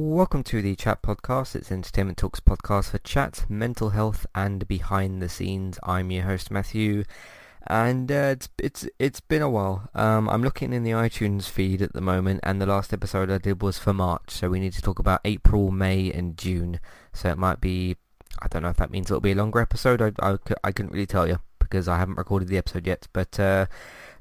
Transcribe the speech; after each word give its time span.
Welcome 0.00 0.44
to 0.44 0.62
the 0.62 0.76
Chat 0.76 1.02
Podcast. 1.02 1.56
It's 1.56 1.72
Entertainment 1.72 2.18
Talks 2.18 2.38
podcast 2.38 2.90
for 2.90 2.98
chat, 2.98 3.44
mental 3.48 3.90
health, 3.90 4.26
and 4.32 4.66
behind 4.68 5.20
the 5.20 5.28
scenes. 5.28 5.76
I'm 5.82 6.12
your 6.12 6.22
host 6.22 6.52
Matthew, 6.52 7.02
and 7.66 8.10
uh, 8.12 8.36
it's 8.36 8.48
it's 8.58 8.88
it's 9.00 9.18
been 9.18 9.42
a 9.42 9.50
while. 9.50 9.90
Um, 9.96 10.28
I'm 10.28 10.44
looking 10.44 10.72
in 10.72 10.84
the 10.84 10.92
iTunes 10.92 11.50
feed 11.50 11.82
at 11.82 11.94
the 11.94 12.00
moment, 12.00 12.38
and 12.44 12.60
the 12.60 12.66
last 12.66 12.92
episode 12.92 13.28
I 13.28 13.38
did 13.38 13.60
was 13.60 13.80
for 13.80 13.92
March, 13.92 14.30
so 14.30 14.48
we 14.48 14.60
need 14.60 14.72
to 14.74 14.82
talk 14.82 15.00
about 15.00 15.20
April, 15.24 15.72
May, 15.72 16.12
and 16.12 16.38
June. 16.38 16.78
So 17.12 17.30
it 17.30 17.36
might 17.36 17.60
be, 17.60 17.96
I 18.40 18.46
don't 18.46 18.62
know 18.62 18.68
if 18.68 18.76
that 18.76 18.92
means 18.92 19.10
it'll 19.10 19.20
be 19.20 19.32
a 19.32 19.34
longer 19.34 19.58
episode. 19.58 20.00
I 20.00 20.12
I, 20.22 20.38
I 20.62 20.70
couldn't 20.70 20.92
really 20.92 21.06
tell 21.06 21.26
you 21.26 21.40
because 21.58 21.88
I 21.88 21.98
haven't 21.98 22.18
recorded 22.18 22.46
the 22.46 22.58
episode 22.58 22.86
yet, 22.86 23.08
but. 23.12 23.40
Uh, 23.40 23.66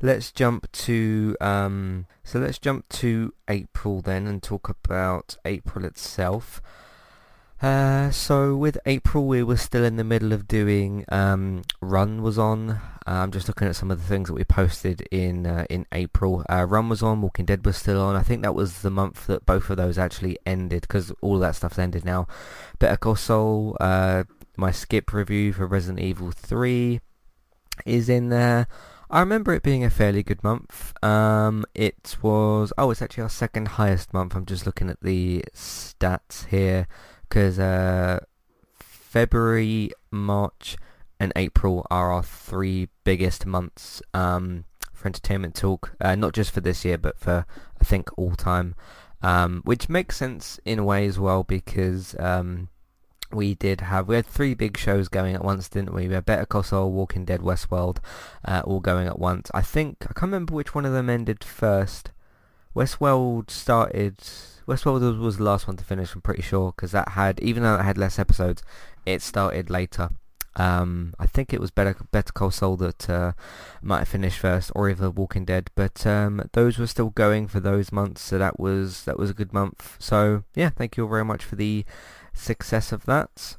let's 0.01 0.31
jump 0.31 0.71
to 0.71 1.35
um, 1.41 2.05
so 2.23 2.39
let's 2.39 2.59
jump 2.59 2.87
to 2.89 3.33
April 3.47 4.01
then 4.01 4.27
and 4.27 4.41
talk 4.41 4.69
about 4.69 5.37
April 5.45 5.85
itself. 5.85 6.61
Uh, 7.61 8.11
so 8.11 8.55
with 8.55 8.77
April, 8.85 9.25
we 9.25 9.41
were 9.41 9.57
still 9.57 9.83
in 9.83 9.95
the 9.95 10.03
middle 10.03 10.31
of 10.31 10.47
doing 10.47 11.03
um, 11.09 11.63
Run 11.81 12.21
was 12.21 12.37
on. 12.37 12.69
Uh, 12.69 12.79
I'm 13.05 13.31
just 13.31 13.47
looking 13.47 13.67
at 13.67 13.75
some 13.75 13.89
of 13.89 13.99
the 13.99 14.07
things 14.07 14.27
that 14.27 14.35
we 14.35 14.43
posted 14.43 15.01
in 15.09 15.47
uh, 15.47 15.65
in 15.69 15.87
April. 15.91 16.45
Uh, 16.47 16.65
Run 16.65 16.87
was 16.89 17.01
on. 17.01 17.21
Walking 17.21 17.45
Dead 17.45 17.65
was 17.65 17.77
still 17.77 17.99
on. 17.99 18.15
I 18.15 18.21
think 18.21 18.43
that 18.43 18.53
was 18.53 18.81
the 18.81 18.91
month 18.91 19.25
that 19.27 19.45
both 19.45 19.69
of 19.71 19.77
those 19.77 19.97
actually 19.97 20.37
ended 20.45 20.81
because 20.81 21.11
all 21.21 21.39
that 21.39 21.55
stuff's 21.55 21.79
ended 21.79 22.05
now. 22.05 22.27
Better 22.77 22.97
Call 22.97 23.15
Saul. 23.15 23.75
Uh, 23.79 24.25
my 24.55 24.71
skip 24.71 25.13
review 25.13 25.53
for 25.53 25.65
Resident 25.65 25.99
Evil 25.99 26.31
3 26.31 26.99
is 27.85 28.09
in 28.09 28.29
there. 28.29 28.67
I 29.09 29.21
remember 29.21 29.53
it 29.53 29.63
being 29.63 29.85
a 29.85 29.89
fairly 29.89 30.21
good 30.21 30.43
month. 30.43 30.93
Um, 31.01 31.63
it 31.73 32.17
was, 32.21 32.73
oh, 32.77 32.91
it's 32.91 33.01
actually 33.01 33.23
our 33.23 33.29
second 33.29 33.69
highest 33.69 34.13
month. 34.13 34.35
I'm 34.35 34.45
just 34.45 34.65
looking 34.65 34.89
at 34.89 34.99
the 35.01 35.45
stats 35.55 36.47
here 36.47 36.87
because 37.21 37.57
uh, 37.57 38.19
February, 38.73 39.91
March, 40.11 40.75
and 41.21 41.31
April 41.37 41.87
are 41.89 42.11
our 42.11 42.21
three 42.21 42.89
biggest 43.05 43.45
months 43.45 44.01
um, 44.13 44.65
for 44.93 45.07
entertainment 45.07 45.55
talk. 45.55 45.95
Uh, 46.01 46.15
not 46.15 46.33
just 46.33 46.51
for 46.51 46.59
this 46.59 46.83
year, 46.83 46.97
but 46.97 47.17
for 47.17 47.45
I 47.79 47.83
think 47.85 48.09
all 48.17 48.35
time, 48.35 48.75
um, 49.21 49.61
which 49.63 49.87
makes 49.87 50.17
sense 50.17 50.59
in 50.65 50.79
a 50.79 50.83
way 50.83 51.05
as 51.05 51.17
well 51.17 51.43
because 51.43 52.13
um, 52.19 52.67
we 53.31 53.55
did 53.55 53.81
have 53.81 54.07
we 54.07 54.15
had 54.15 54.25
three 54.25 54.53
big 54.53 54.77
shows 54.77 55.07
going 55.07 55.35
at 55.35 55.43
once, 55.43 55.67
didn't 55.67 55.93
we? 55.93 56.07
We 56.07 56.13
had 56.13 56.25
Better 56.25 56.45
Call 56.45 56.63
Saul, 56.63 56.91
Walking 56.91 57.25
Dead, 57.25 57.41
Westworld, 57.41 57.97
uh, 58.45 58.61
all 58.65 58.79
going 58.79 59.07
at 59.07 59.19
once. 59.19 59.51
I 59.53 59.61
think 59.61 59.97
I 60.03 60.13
can't 60.13 60.23
remember 60.23 60.53
which 60.53 60.73
one 60.73 60.85
of 60.85 60.93
them 60.93 61.09
ended 61.09 61.43
first. 61.43 62.11
Westworld 62.75 63.49
started. 63.49 64.17
Westworld 64.67 65.19
was 65.19 65.37
the 65.37 65.43
last 65.43 65.67
one 65.67 65.77
to 65.77 65.83
finish. 65.83 66.13
I'm 66.13 66.21
pretty 66.21 66.41
sure 66.41 66.73
because 66.75 66.91
that 66.91 67.09
had 67.09 67.39
even 67.39 67.63
though 67.63 67.75
it 67.75 67.83
had 67.83 67.97
less 67.97 68.19
episodes, 68.19 68.63
it 69.05 69.21
started 69.21 69.69
later. 69.69 70.09
Um, 70.57 71.13
I 71.19 71.27
think 71.27 71.53
it 71.53 71.61
was 71.61 71.69
Better 71.69 71.95
Better 72.11 72.33
Call 72.33 72.51
Saul 72.51 72.77
that 72.77 73.09
uh, 73.09 73.33
might 73.81 73.99
have 73.99 74.07
finished 74.07 74.39
first, 74.39 74.71
or 74.75 74.89
even 74.89 75.13
Walking 75.13 75.45
Dead. 75.45 75.69
But 75.75 76.05
um, 76.05 76.49
those 76.53 76.79
were 76.79 76.87
still 76.87 77.11
going 77.11 77.47
for 77.47 77.59
those 77.59 77.91
months, 77.91 78.21
so 78.21 78.37
that 78.39 78.59
was 78.59 79.05
that 79.05 79.19
was 79.19 79.29
a 79.29 79.35
good 79.35 79.53
month. 79.53 79.95
So 79.99 80.43
yeah, 80.55 80.69
thank 80.69 80.97
you 80.97 81.03
all 81.03 81.09
very 81.09 81.25
much 81.25 81.45
for 81.45 81.55
the 81.55 81.85
success 82.37 82.91
of 82.91 83.05
that. 83.05 83.57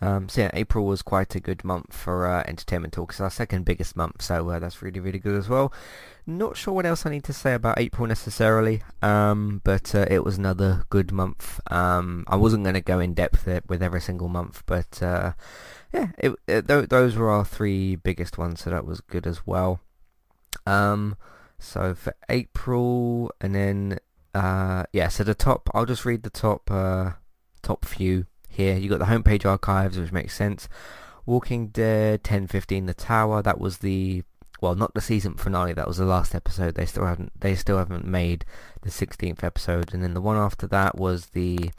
Um, 0.00 0.28
so 0.28 0.42
yeah, 0.42 0.50
April 0.54 0.86
was 0.86 1.02
quite 1.02 1.34
a 1.34 1.40
good 1.40 1.64
month 1.64 1.92
for 1.92 2.26
uh, 2.26 2.44
entertainment 2.46 2.92
talk. 2.92 3.10
It's 3.10 3.20
our 3.20 3.30
second 3.30 3.64
biggest 3.64 3.96
month, 3.96 4.22
so 4.22 4.48
uh, 4.48 4.58
that's 4.60 4.80
really, 4.80 5.00
really 5.00 5.18
good 5.18 5.34
as 5.34 5.48
well. 5.48 5.72
Not 6.24 6.56
sure 6.56 6.74
what 6.74 6.86
else 6.86 7.04
I 7.04 7.10
need 7.10 7.24
to 7.24 7.32
say 7.32 7.54
about 7.54 7.78
April 7.78 8.06
necessarily, 8.06 8.82
um, 9.02 9.60
but 9.64 9.94
uh, 9.94 10.06
it 10.08 10.24
was 10.24 10.38
another 10.38 10.84
good 10.88 11.10
month. 11.10 11.60
Um, 11.72 12.24
I 12.28 12.36
wasn't 12.36 12.62
going 12.62 12.74
to 12.74 12.80
go 12.80 13.00
in 13.00 13.14
depth 13.14 13.46
with 13.68 13.82
every 13.82 14.00
single 14.00 14.28
month, 14.28 14.62
but 14.66 15.02
uh, 15.02 15.32
yeah, 15.92 16.08
it, 16.18 16.34
it, 16.46 16.68
th- 16.68 16.90
those 16.90 17.16
were 17.16 17.30
our 17.30 17.44
three 17.44 17.96
biggest 17.96 18.38
ones, 18.38 18.60
so 18.60 18.70
that 18.70 18.86
was 18.86 19.00
good 19.00 19.26
as 19.26 19.46
well. 19.46 19.80
Um, 20.64 21.16
so 21.58 21.94
for 21.94 22.14
April, 22.28 23.32
and 23.40 23.54
then 23.54 23.98
uh, 24.32 24.84
yeah, 24.92 25.08
so 25.08 25.24
the 25.24 25.34
top, 25.34 25.68
I'll 25.74 25.86
just 25.86 26.04
read 26.04 26.22
the 26.22 26.30
top 26.30 26.70
uh, 26.70 27.12
top 27.62 27.84
few 27.84 28.26
here. 28.48 28.76
You 28.76 28.88
got 28.88 28.98
the 28.98 29.06
homepage 29.06 29.46
archives, 29.46 29.98
which 29.98 30.12
makes 30.12 30.34
sense. 30.34 30.68
Walking 31.26 31.68
Dead 31.68 32.20
1015 32.20 32.86
The 32.86 32.94
Tower. 32.94 33.42
That 33.42 33.60
was 33.60 33.78
the 33.78 34.22
well, 34.60 34.74
not 34.74 34.94
the 34.94 35.00
season 35.00 35.34
finale. 35.34 35.72
That 35.72 35.86
was 35.86 35.98
the 35.98 36.04
last 36.04 36.34
episode. 36.34 36.74
They 36.74 36.86
still 36.86 37.04
haven't 37.04 37.32
they 37.40 37.54
still 37.54 37.78
haven't 37.78 38.06
made 38.06 38.44
the 38.82 38.90
16th 38.90 39.44
episode, 39.44 39.94
and 39.94 40.02
then 40.02 40.14
the 40.14 40.20
one 40.20 40.36
after 40.36 40.66
that 40.68 40.96
was 40.96 41.26
the 41.26 41.70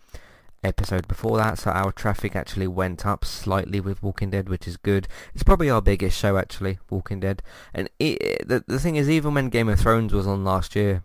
episode 0.64 1.08
before 1.08 1.38
that. 1.38 1.58
So 1.58 1.72
our 1.72 1.92
traffic 1.92 2.36
actually 2.36 2.68
went 2.68 3.06
up 3.06 3.26
slightly 3.26 3.80
with 3.80 4.04
Walking 4.04 4.30
Dead, 4.30 4.50
which 4.50 4.68
is 4.68 4.78
good. 4.78 5.08
It's 5.34 5.44
probably 5.44 5.70
our 5.70 5.82
biggest 5.82 6.18
show 6.18 6.38
actually, 6.38 6.80
Walking 6.90 7.20
Dead. 7.20 7.42
And 7.74 7.90
it, 8.00 8.48
the 8.48 8.64
the 8.68 8.80
thing 8.80 8.96
is, 8.96 9.10
even 9.10 9.34
when 9.34 9.50
Game 9.50 9.70
of 9.70 9.80
Thrones 9.80 10.14
was 10.14 10.28
on 10.28 10.44
last 10.44 10.76
year, 10.76 11.04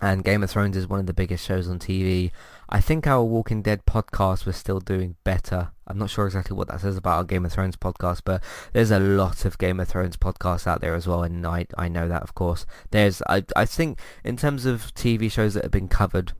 and 0.00 0.24
Game 0.24 0.42
of 0.42 0.50
Thrones 0.50 0.76
is 0.76 0.88
one 0.88 1.00
of 1.00 1.06
the 1.06 1.12
biggest 1.12 1.44
shows 1.44 1.68
on 1.68 1.78
TV. 1.78 2.30
I 2.68 2.80
think 2.80 3.06
our 3.06 3.22
Walking 3.22 3.62
Dead 3.62 3.84
podcast 3.86 4.46
was 4.46 4.56
still 4.56 4.80
doing 4.80 5.16
better. 5.24 5.72
I'm 5.86 5.98
not 5.98 6.10
sure 6.10 6.26
exactly 6.26 6.56
what 6.56 6.68
that 6.68 6.80
says 6.80 6.96
about 6.96 7.16
our 7.18 7.24
Game 7.24 7.44
of 7.44 7.52
Thrones 7.52 7.76
podcast, 7.76 8.22
but 8.24 8.42
there's 8.72 8.90
a 8.90 9.00
lot 9.00 9.44
of 9.44 9.58
Game 9.58 9.80
of 9.80 9.88
Thrones 9.88 10.16
podcasts 10.16 10.66
out 10.66 10.80
there 10.80 10.94
as 10.94 11.06
well, 11.06 11.22
and 11.22 11.46
I 11.46 11.66
I 11.76 11.88
know 11.88 12.08
that 12.08 12.22
of 12.22 12.34
course. 12.34 12.64
There's 12.90 13.22
I 13.28 13.44
I 13.56 13.64
think 13.64 13.98
in 14.24 14.36
terms 14.36 14.66
of 14.66 14.94
TV 14.94 15.30
shows 15.30 15.54
that 15.54 15.64
have 15.64 15.72
been 15.72 15.88
covered 15.88 16.32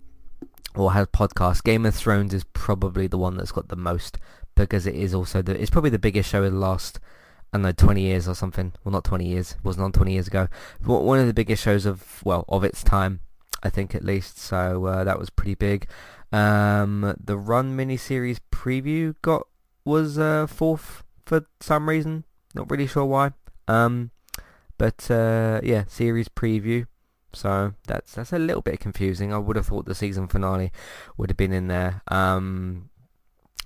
or 0.74 0.92
have 0.92 1.12
podcasts, 1.12 1.62
Game 1.62 1.84
of 1.84 1.94
Thrones 1.94 2.32
is 2.32 2.44
probably 2.52 3.06
the 3.06 3.18
one 3.18 3.36
that's 3.36 3.52
got 3.52 3.68
the 3.68 3.76
most 3.76 4.18
because 4.54 4.86
it 4.86 4.94
is 4.94 5.14
also 5.14 5.42
the 5.42 5.60
it's 5.60 5.70
probably 5.70 5.90
the 5.90 5.98
biggest 5.98 6.30
show 6.30 6.44
in 6.44 6.54
the 6.54 6.60
last 6.60 7.00
I 7.52 7.56
don't 7.56 7.62
know, 7.62 7.72
20 7.72 8.00
years 8.00 8.28
or 8.28 8.34
something. 8.34 8.72
Well, 8.84 8.92
not 8.92 9.02
20 9.02 9.26
years. 9.26 9.52
It 9.52 9.64
wasn't 9.64 9.84
on 9.84 9.92
20 9.92 10.12
years 10.12 10.28
ago. 10.28 10.46
But 10.80 11.00
one 11.00 11.18
of 11.18 11.26
the 11.26 11.34
biggest 11.34 11.62
shows 11.64 11.84
of, 11.84 12.22
well, 12.24 12.44
of 12.48 12.62
its 12.62 12.84
time. 12.84 13.20
I 13.62 13.70
think 13.70 13.94
at 13.94 14.04
least. 14.04 14.38
So 14.38 14.86
uh, 14.86 15.04
that 15.04 15.18
was 15.18 15.30
pretty 15.30 15.54
big. 15.54 15.88
Um, 16.32 17.14
the 17.22 17.36
Run 17.36 17.76
miniseries 17.76 18.38
preview 18.52 19.14
got 19.22 19.46
was 19.84 20.18
uh, 20.18 20.46
fourth 20.46 21.04
for 21.26 21.46
some 21.60 21.88
reason. 21.88 22.24
Not 22.54 22.70
really 22.70 22.86
sure 22.86 23.04
why. 23.04 23.32
Um, 23.68 24.10
but 24.78 25.10
uh, 25.10 25.60
yeah, 25.62 25.84
series 25.86 26.28
preview. 26.28 26.86
So 27.32 27.74
that's 27.86 28.14
that's 28.14 28.32
a 28.32 28.38
little 28.38 28.62
bit 28.62 28.80
confusing. 28.80 29.32
I 29.32 29.38
would 29.38 29.56
have 29.56 29.66
thought 29.66 29.86
the 29.86 29.94
season 29.94 30.26
finale 30.26 30.72
would 31.16 31.30
have 31.30 31.36
been 31.36 31.52
in 31.52 31.68
there. 31.68 32.02
Um, 32.08 32.90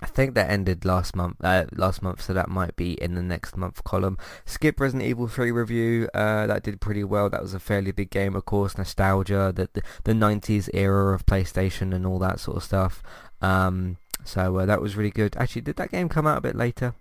I 0.01 0.07
think 0.07 0.35
that 0.35 0.49
ended 0.49 0.83
last 0.83 1.15
month. 1.15 1.37
Uh, 1.41 1.65
last 1.71 2.01
month, 2.01 2.21
so 2.21 2.33
that 2.33 2.49
might 2.49 2.75
be 2.75 2.93
in 3.01 3.15
the 3.15 3.21
next 3.21 3.55
month 3.55 3.83
column. 3.85 4.17
Skip 4.45 4.79
Resident 4.79 5.07
Evil 5.07 5.27
3 5.27 5.51
review. 5.51 6.09
Uh, 6.13 6.47
that 6.47 6.63
did 6.63 6.81
pretty 6.81 7.03
well. 7.03 7.29
That 7.29 7.41
was 7.41 7.53
a 7.53 7.59
fairly 7.59 7.91
big 7.91 8.09
game, 8.09 8.35
of 8.35 8.45
course. 8.45 8.77
Nostalgia, 8.77 9.53
the 9.55 9.69
the, 9.71 9.81
the 10.03 10.13
90s 10.13 10.69
era 10.73 11.15
of 11.15 11.25
PlayStation 11.25 11.93
and 11.93 12.05
all 12.05 12.19
that 12.19 12.39
sort 12.39 12.57
of 12.57 12.63
stuff. 12.63 13.01
Um, 13.41 13.97
so 14.25 14.57
uh, 14.57 14.65
that 14.65 14.81
was 14.81 14.97
really 14.97 15.11
good. 15.11 15.37
Actually, 15.37 15.61
did 15.61 15.77
that 15.77 15.91
game 15.91 16.09
come 16.09 16.27
out 16.27 16.39
a 16.39 16.41
bit 16.41 16.55
later? 16.55 16.93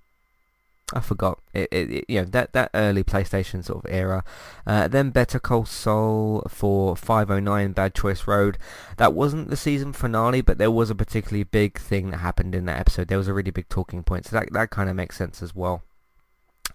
I 0.95 1.01
forgot. 1.01 1.41
It, 1.53 1.69
it, 1.73 1.91
it, 1.91 2.05
you 2.09 2.21
know 2.21 2.27
that 2.27 2.53
that 2.53 2.71
early 2.73 3.03
PlayStation 3.03 3.65
sort 3.65 3.85
of 3.85 3.91
era. 3.93 4.25
Uh, 4.65 4.87
then 4.87 5.11
Better 5.11 5.41
Call 5.41 5.65
Saul 5.65 6.47
for 6.49 6.97
509 6.97 7.73
Bad 7.73 7.95
Choice 7.95 8.29
Road. 8.29 8.57
That 8.97 9.13
wasn't 9.13 9.51
the 9.51 9.57
season 9.57 9.93
finale, 9.93 10.41
but 10.41 10.59
there 10.59 10.71
was 10.71 10.91
a 10.91 10.95
particularly 10.95 11.43
big 11.43 11.79
thing 11.79 12.11
that 12.11 12.19
happened 12.19 12.55
in 12.55 12.67
that 12.67 12.79
episode. 12.79 13.09
There 13.09 13.19
was 13.19 13.29
a 13.29 13.35
really 13.35 13.51
big 13.51 13.69
talking 13.69 14.05
point, 14.05 14.27
so 14.27 14.37
that 14.37 14.53
that 14.53 14.71
kind 14.71 14.89
of 14.89 14.95
makes 14.95 15.17
sense 15.19 15.43
as 15.43 15.55
well. 15.55 15.83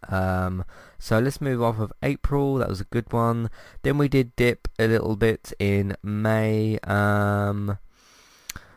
Um, 0.09 0.65
so 0.97 1.19
let's 1.19 1.41
move 1.41 1.61
off 1.61 1.79
of 1.79 1.93
April. 2.03 2.55
That 2.55 2.69
was 2.69 2.81
a 2.81 2.85
good 2.85 3.11
one. 3.13 3.49
Then 3.83 3.97
we 3.97 4.09
did 4.09 4.35
dip 4.35 4.67
a 4.77 4.87
little 4.87 5.15
bit 5.15 5.53
in 5.59 5.95
May. 6.03 6.77
Um, 6.79 7.77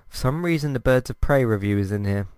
for 0.08 0.16
some 0.16 0.44
reason, 0.44 0.72
the 0.72 0.80
Birds 0.80 1.10
of 1.10 1.20
Prey 1.20 1.44
review 1.44 1.78
is 1.78 1.90
in 1.90 2.04
here. 2.04 2.28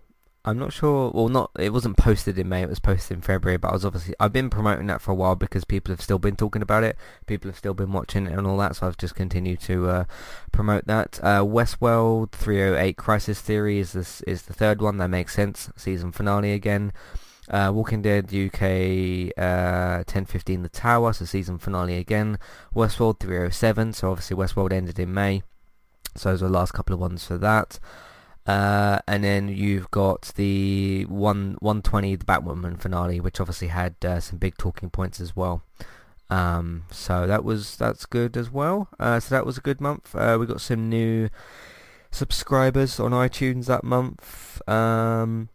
I'm 0.47 0.59
not 0.59 0.75
sure. 0.75 1.11
Well, 1.11 1.29
not 1.29 1.51
it 1.59 1.73
wasn't 1.73 1.97
posted 1.97 2.39
in 2.39 2.51
May. 2.51 2.63
It 2.63 2.69
was 2.69 2.79
posted 2.79 3.17
in 3.17 3.23
February. 3.23 3.57
But 3.57 3.69
I 3.69 3.73
was 3.73 3.85
obviously 3.85 4.15
I've 4.21 4.33
been 4.33 4.51
promoting 4.51 4.87
that 4.89 5.01
for 5.01 5.13
a 5.13 5.15
while 5.15 5.37
because 5.37 5.65
people 5.65 5.93
have 5.93 6.03
still 6.03 6.19
been 6.19 6.37
talking 6.37 6.61
about 6.61 6.85
it. 6.85 6.97
People 7.27 7.51
have 7.51 7.57
still 7.57 7.73
been 7.73 7.93
watching 7.93 8.27
it 8.27 8.33
and 8.33 8.47
all 8.47 8.59
that. 8.59 8.77
So 8.77 8.87
I've 8.87 8.99
just 8.99 9.15
continued 9.15 9.61
to 9.61 9.89
uh, 9.89 10.05
promote 10.53 10.87
that. 10.87 11.19
Uh, 11.23 11.41
Westworld 11.41 12.33
308 12.33 12.97
Crisis 12.97 13.41
Theory 13.41 13.79
is 13.79 13.93
this 13.93 14.21
is 14.23 14.43
the 14.43 14.53
third 14.53 14.83
one. 14.83 14.99
That 14.99 15.09
makes 15.09 15.35
sense. 15.35 15.71
Season 15.77 16.13
finale 16.13 16.53
again. 16.53 16.93
Uh, 17.49 17.71
Walking 17.75 18.01
Dead 18.01 18.27
UK 18.27 19.33
uh, 19.37 20.01
1015 20.05 20.63
The 20.63 20.69
Tower, 20.71 21.13
so 21.13 21.27
season 21.27 21.59
finale 21.59 21.99
again. 21.99 22.39
Westworld 22.75 23.21
307, 23.21 23.93
so 23.93 24.11
obviously 24.11 24.35
Westworld 24.35 24.73
ended 24.73 24.99
in 24.99 25.13
May. 25.13 25.43
So 26.17 26.31
those 26.31 26.43
are 26.43 26.47
the 26.47 26.53
last 26.53 26.73
couple 26.73 26.95
of 26.95 27.01
ones 27.01 27.27
for 27.27 27.37
that. 27.37 27.79
Uh, 28.47 28.99
and 29.09 29.25
then 29.25 29.49
you've 29.49 29.91
got 29.91 30.33
the 30.37 31.07
one 31.07 31.57
120 31.61 32.17
the 32.17 32.25
Batwoman 32.25 32.79
finale, 32.79 33.21
which 33.21 33.41
obviously 33.41 33.69
had 33.69 33.95
uh, 34.05 34.21
some 34.21 34.39
big 34.39 34.57
talking 34.59 34.91
points 34.91 35.21
as 35.21 35.35
well. 35.35 35.63
Um, 36.31 36.85
so 36.91 37.27
that 37.27 37.45
was 37.45 37.77
that's 37.77 38.07
good 38.07 38.37
as 38.37 38.51
well. 38.51 38.89
Uh, 38.99 39.21
so 39.21 39.35
that 39.35 39.47
was 39.47 39.57
a 39.57 39.63
good 39.63 39.81
month. 39.81 40.15
Uh, 40.15 40.37
we 40.39 40.47
got 40.47 40.61
some 40.61 40.89
new 40.89 41.31
subscribers 42.11 43.01
on 43.01 43.13
iTunes 43.13 43.67
that 43.67 43.83
month, 43.83 44.61
um, 44.69 45.49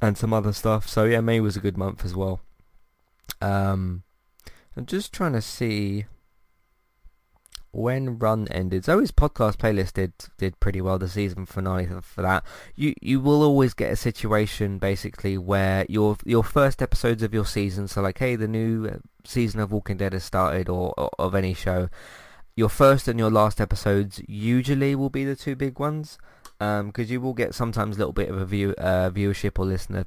and 0.00 0.16
some 0.16 0.32
other 0.32 0.52
stuff. 0.52 0.88
So 0.88 1.04
yeah, 1.04 1.20
May 1.20 1.40
was 1.40 1.56
a 1.56 1.60
good 1.60 1.76
month 1.76 2.04
as 2.04 2.14
well. 2.14 2.40
Um, 3.42 4.04
I'm 4.76 4.86
just 4.86 5.12
trying 5.12 5.32
to 5.32 5.42
see 5.42 6.06
when 7.72 8.18
Run 8.18 8.48
ended. 8.48 8.84
Zoey's 8.84 9.12
podcast 9.12 9.56
playlist 9.56 9.94
did 9.94 10.12
did 10.38 10.58
pretty 10.60 10.80
well 10.80 10.98
the 10.98 11.08
season 11.08 11.46
finale 11.46 11.88
for 12.02 12.22
that. 12.22 12.44
You 12.74 12.94
you 13.00 13.20
will 13.20 13.42
always 13.42 13.74
get 13.74 13.92
a 13.92 13.96
situation 13.96 14.78
basically 14.78 15.38
where 15.38 15.86
your 15.88 16.16
your 16.24 16.44
first 16.44 16.82
episodes 16.82 17.22
of 17.22 17.34
your 17.34 17.46
season, 17.46 17.88
so 17.88 18.02
like 18.02 18.18
hey 18.18 18.36
the 18.36 18.48
new 18.48 19.00
season 19.24 19.60
of 19.60 19.72
Walking 19.72 19.98
Dead 19.98 20.12
has 20.12 20.24
started 20.24 20.68
or, 20.68 20.94
or 20.98 21.10
of 21.18 21.34
any 21.34 21.54
show. 21.54 21.88
Your 22.56 22.68
first 22.68 23.08
and 23.08 23.18
your 23.18 23.30
last 23.30 23.60
episodes 23.60 24.20
usually 24.26 24.94
will 24.94 25.10
be 25.10 25.24
the 25.24 25.36
two 25.36 25.56
big 25.56 25.78
ones 25.78 26.18
because 26.58 26.80
um, 26.80 26.92
you 27.06 27.20
will 27.20 27.32
get 27.32 27.54
sometimes 27.54 27.96
a 27.96 27.98
little 28.00 28.12
bit 28.12 28.28
of 28.28 28.36
a 28.36 28.44
view 28.44 28.74
uh, 28.76 29.10
viewership 29.10 29.58
or 29.58 29.64
listener 29.64 30.04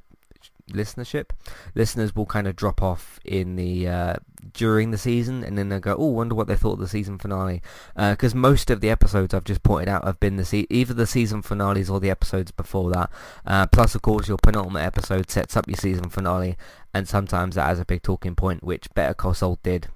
listenership. 0.70 1.30
Listeners 1.74 2.14
will 2.14 2.26
kind 2.26 2.46
of 2.46 2.56
drop 2.56 2.82
off 2.82 3.20
in 3.24 3.56
the 3.56 3.88
uh, 3.88 4.14
during 4.52 4.90
the 4.90 4.98
season, 4.98 5.44
and 5.44 5.56
then 5.58 5.68
they'll 5.68 5.80
go, 5.80 5.96
"Oh, 5.96 6.06
wonder 6.06 6.34
what 6.34 6.46
they 6.46 6.56
thought 6.56 6.74
of 6.74 6.78
the 6.80 6.88
season 6.88 7.18
finale." 7.18 7.62
Because 7.94 8.34
uh, 8.34 8.38
most 8.38 8.70
of 8.70 8.80
the 8.80 8.90
episodes 8.90 9.34
I've 9.34 9.44
just 9.44 9.62
pointed 9.62 9.88
out 9.88 10.04
have 10.04 10.20
been 10.20 10.36
the 10.36 10.44
se- 10.44 10.66
either 10.70 10.94
the 10.94 11.06
season 11.06 11.42
finales 11.42 11.90
or 11.90 12.00
the 12.00 12.10
episodes 12.10 12.50
before 12.50 12.90
that. 12.90 13.10
Uh, 13.46 13.66
plus, 13.66 13.94
of 13.94 14.02
course, 14.02 14.28
your 14.28 14.38
penultimate 14.42 14.82
episode 14.82 15.30
sets 15.30 15.56
up 15.56 15.68
your 15.68 15.76
season 15.76 16.08
finale, 16.08 16.56
and 16.92 17.08
sometimes 17.08 17.54
that 17.54 17.66
has 17.66 17.80
a 17.80 17.84
big 17.84 18.02
talking 18.02 18.34
point, 18.34 18.62
which 18.62 18.92
Better 18.94 19.14
Call 19.14 19.34
Saul 19.34 19.58
did 19.62 19.88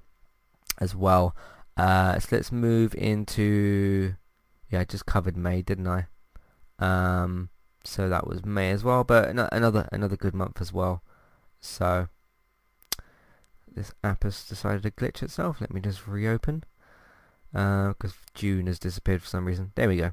as 0.79 0.95
well. 0.95 1.35
Uh, 1.77 2.19
so 2.19 2.29
let's 2.33 2.51
move 2.51 2.95
into 2.95 4.15
yeah, 4.71 4.81
I 4.81 4.85
just 4.85 5.07
covered 5.07 5.37
May, 5.37 5.63
didn't 5.63 5.87
I? 5.87 6.07
Um, 6.79 7.49
so 7.89 8.09
that 8.09 8.27
was 8.27 8.45
May 8.45 8.71
as 8.71 8.85
well, 8.85 9.03
but 9.03 9.29
another 9.31 9.89
another 9.91 10.17
good 10.17 10.35
month 10.35 10.61
as 10.61 10.73
well. 10.73 11.03
So 11.61 12.09
this 13.75 13.93
app 14.05 14.25
has 14.25 14.45
decided 14.45 14.83
to 14.83 14.91
glitch 14.91 15.23
itself. 15.23 15.61
Let 15.61 15.73
me 15.73 15.81
just 15.81 16.07
reopen 16.07 16.65
because 17.51 18.13
uh, 18.13 18.29
June 18.35 18.67
has 18.67 18.79
disappeared 18.79 19.23
for 19.23 19.29
some 19.29 19.47
reason. 19.47 19.73
There 19.75 19.89
we 19.89 19.97
go. 19.97 20.13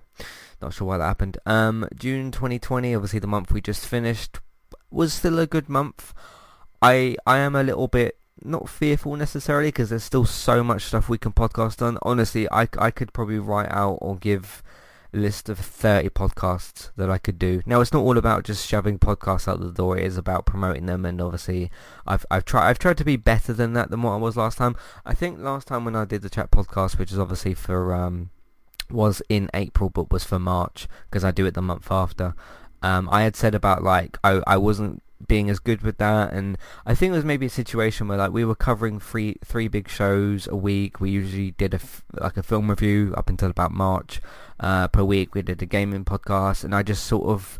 Not 0.61 0.73
sure 0.73 0.87
why 0.87 0.97
that 0.97 1.05
happened. 1.05 1.37
Um, 1.45 1.87
June 1.93 2.31
2020, 2.31 2.95
obviously 2.95 3.19
the 3.19 3.27
month 3.27 3.51
we 3.51 3.59
just 3.59 3.85
finished, 3.85 4.39
was 4.89 5.11
still 5.11 5.37
a 5.37 5.45
good 5.45 5.67
month. 5.67 6.13
I 6.81 7.17
I 7.27 7.39
am 7.39 7.55
a 7.55 7.63
little 7.63 7.89
bit 7.89 8.17
not 8.41 8.69
fearful 8.69 9.17
necessarily 9.17 9.67
because 9.67 9.89
there's 9.89 10.03
still 10.03 10.25
so 10.25 10.63
much 10.63 10.83
stuff 10.83 11.09
we 11.09 11.17
can 11.17 11.33
podcast 11.33 11.81
on. 11.81 11.97
Honestly, 12.03 12.49
I, 12.51 12.69
I 12.77 12.91
could 12.91 13.11
probably 13.11 13.39
write 13.39 13.71
out 13.71 13.97
or 14.01 14.15
give 14.15 14.63
list 15.15 15.49
of 15.49 15.57
30 15.57 16.09
podcasts 16.09 16.91
that 16.95 17.09
I 17.09 17.17
could 17.17 17.39
do. 17.39 17.61
Now 17.65 17.81
it's 17.81 17.93
not 17.93 18.03
all 18.03 18.17
about 18.17 18.43
just 18.43 18.67
shoving 18.67 18.99
podcasts 18.99 19.47
out 19.47 19.59
the 19.59 19.71
door. 19.71 19.97
It 19.97 20.05
is 20.05 20.17
about 20.17 20.45
promoting 20.45 20.85
them, 20.85 21.05
and 21.05 21.21
obviously 21.21 21.71
I've 22.05 22.25
I've 22.29 22.45
tried 22.45 22.69
I've 22.69 22.79
tried 22.79 22.97
to 22.97 23.05
be 23.05 23.15
better 23.15 23.53
than 23.53 23.73
that 23.73 23.89
than 23.89 24.01
what 24.01 24.11
I 24.11 24.17
was 24.17 24.37
last 24.37 24.57
time. 24.57 24.75
I 25.05 25.13
think 25.13 25.39
last 25.39 25.67
time 25.67 25.85
when 25.85 25.95
I 25.95 26.05
did 26.05 26.21
the 26.21 26.29
chat 26.29 26.51
podcast, 26.51 26.99
which 26.99 27.11
is 27.11 27.19
obviously 27.19 27.53
for 27.53 27.93
um 27.93 28.29
was 28.89 29.21
in 29.29 29.49
April, 29.53 29.89
but 29.89 30.11
was 30.11 30.23
for 30.23 30.39
March 30.39 30.87
because 31.09 31.23
I 31.23 31.31
do 31.31 31.45
it 31.45 31.53
the 31.53 31.61
month 31.61 31.91
after. 31.91 32.35
Um, 32.81 33.09
I 33.11 33.23
had 33.23 33.35
said 33.35 33.55
about 33.55 33.83
like 33.83 34.17
I 34.23 34.41
I 34.45 34.57
wasn't 34.57 35.01
being 35.27 35.49
as 35.49 35.59
good 35.59 35.81
with 35.81 35.97
that. 35.97 36.33
And 36.33 36.57
I 36.85 36.95
think 36.95 37.11
it 37.11 37.15
was 37.15 37.25
maybe 37.25 37.45
a 37.45 37.49
situation 37.49 38.07
where 38.07 38.17
like 38.17 38.31
we 38.31 38.45
were 38.45 38.55
covering 38.55 38.99
three 38.99 39.37
three 39.43 39.67
big 39.67 39.89
shows 39.89 40.47
a 40.47 40.55
week. 40.55 40.99
We 40.99 41.11
usually 41.11 41.51
did 41.51 41.73
a 41.73 41.77
f- 41.77 42.03
like 42.13 42.37
a 42.37 42.43
film 42.43 42.69
review 42.69 43.13
up 43.17 43.29
until 43.29 43.49
about 43.49 43.71
March 43.71 44.21
uh, 44.59 44.87
per 44.87 45.03
week. 45.03 45.33
We 45.33 45.41
did 45.41 45.61
a 45.61 45.65
gaming 45.65 46.05
podcast. 46.05 46.63
And 46.63 46.75
I 46.75 46.83
just 46.83 47.05
sort 47.05 47.27
of 47.27 47.59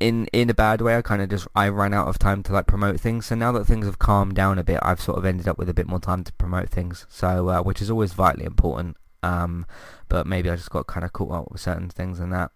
in 0.00 0.26
in 0.32 0.50
a 0.50 0.54
bad 0.54 0.80
way 0.80 0.96
I 0.96 1.02
kind 1.02 1.22
of 1.22 1.28
just 1.28 1.46
I 1.54 1.68
ran 1.68 1.94
out 1.94 2.08
of 2.08 2.18
time 2.18 2.42
to 2.44 2.52
like 2.52 2.66
promote 2.66 3.00
things. 3.00 3.26
So 3.26 3.34
now 3.34 3.52
that 3.52 3.66
things 3.66 3.86
have 3.86 3.98
calmed 3.98 4.34
down 4.34 4.58
a 4.58 4.64
bit 4.64 4.80
I've 4.82 5.00
sort 5.00 5.18
of 5.18 5.24
ended 5.24 5.48
up 5.48 5.58
with 5.58 5.68
a 5.68 5.74
bit 5.74 5.86
more 5.86 6.00
time 6.00 6.24
to 6.24 6.32
promote 6.34 6.68
things. 6.68 7.06
So 7.08 7.48
uh, 7.48 7.62
which 7.62 7.80
is 7.80 7.90
always 7.90 8.12
vitally 8.12 8.44
important. 8.44 8.96
Um, 9.22 9.64
but 10.08 10.26
maybe 10.26 10.50
I 10.50 10.56
just 10.56 10.70
got 10.70 10.86
kind 10.86 11.04
of 11.04 11.12
caught 11.14 11.32
up 11.32 11.50
with 11.50 11.60
certain 11.60 11.88
things 11.88 12.20
and 12.20 12.30
that 12.32 12.50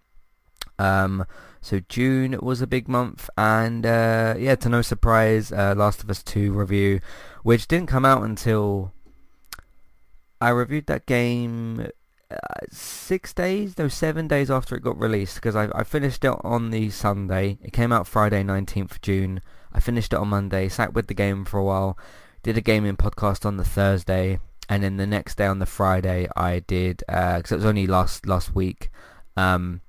um, 0.79 1.25
so 1.61 1.81
June 1.89 2.39
was 2.41 2.61
a 2.61 2.67
big 2.67 2.89
month, 2.89 3.29
and 3.37 3.85
uh, 3.85 4.35
yeah, 4.39 4.55
to 4.57 4.69
no 4.69 4.83
surprise, 4.83 5.53
uh, 5.53 5.75
Last 5.77 6.03
of 6.03 6.11
Us 6.11 6.23
2 6.23 6.53
review, 6.53 7.01
which 7.43 7.67
didn't 7.69 7.89
come 7.89 8.05
out 8.05 8.23
until 8.23 8.93
I 10.41 10.51
reviewed 10.51 10.87
that 10.87 11.07
game 11.07 11.89
uh, 12.31 12.37
six 12.71 13.33
days, 13.33 13.77
no, 13.77 13.89
seven 13.89 14.29
days 14.29 14.51
after 14.51 14.77
it 14.77 14.83
got 14.83 14.99
released, 14.99 15.37
because 15.37 15.57
I, 15.57 15.69
I 15.75 15.83
finished 15.83 16.25
it 16.25 16.35
on 16.45 16.71
the 16.71 16.91
Sunday. 16.91 17.59
It 17.63 17.73
came 17.73 17.93
out 17.93 18.07
Friday, 18.07 18.43
19th 18.43 19.01
June. 19.01 19.41
I 19.73 19.81
finished 19.81 20.13
it 20.13 20.19
on 20.19 20.29
Monday, 20.29 20.69
sat 20.69 20.95
with 20.95 21.09
the 21.09 21.15
game 21.15 21.45
for 21.45 21.59
a 21.59 21.65
while, 21.65 21.99
did 22.43 22.57
a 22.57 22.63
gaming 22.63 22.97
podcast 22.97 23.45
on 23.45 23.57
the 23.57 23.65
Thursday, 23.65 24.39
and 24.69 24.83
then 24.83 24.97
the 24.97 25.07
next 25.07 25.37
day 25.37 25.47
on 25.47 25.59
the 25.59 25.67
Friday, 25.67 26.29
I 26.37 26.61
did, 26.61 26.99
because 26.99 27.51
uh, 27.51 27.55
it 27.55 27.59
was 27.59 27.65
only 27.65 27.87
last 27.87 28.27
last 28.27 28.55
week. 28.55 28.91
Um, 29.37 29.81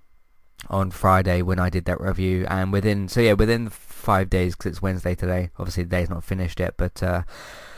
on 0.70 0.92
Friday 0.92 1.42
when 1.42 1.60
I 1.60 1.70
did 1.70 1.86
that 1.86 2.02
review, 2.02 2.46
and 2.50 2.72
within 2.72 3.08
so 3.08 3.22
yeah 3.22 3.34
within 3.34 3.70
five 3.70 4.30
days 4.30 4.56
because 4.56 4.72
it's 4.72 4.82
Wednesday 4.82 5.16
today. 5.16 5.50
Obviously 5.58 5.84
the 5.84 5.90
day's 5.90 6.10
not 6.10 6.24
finished 6.24 6.60
yet, 6.60 6.76
but 6.78 7.02
uh, 7.04 7.24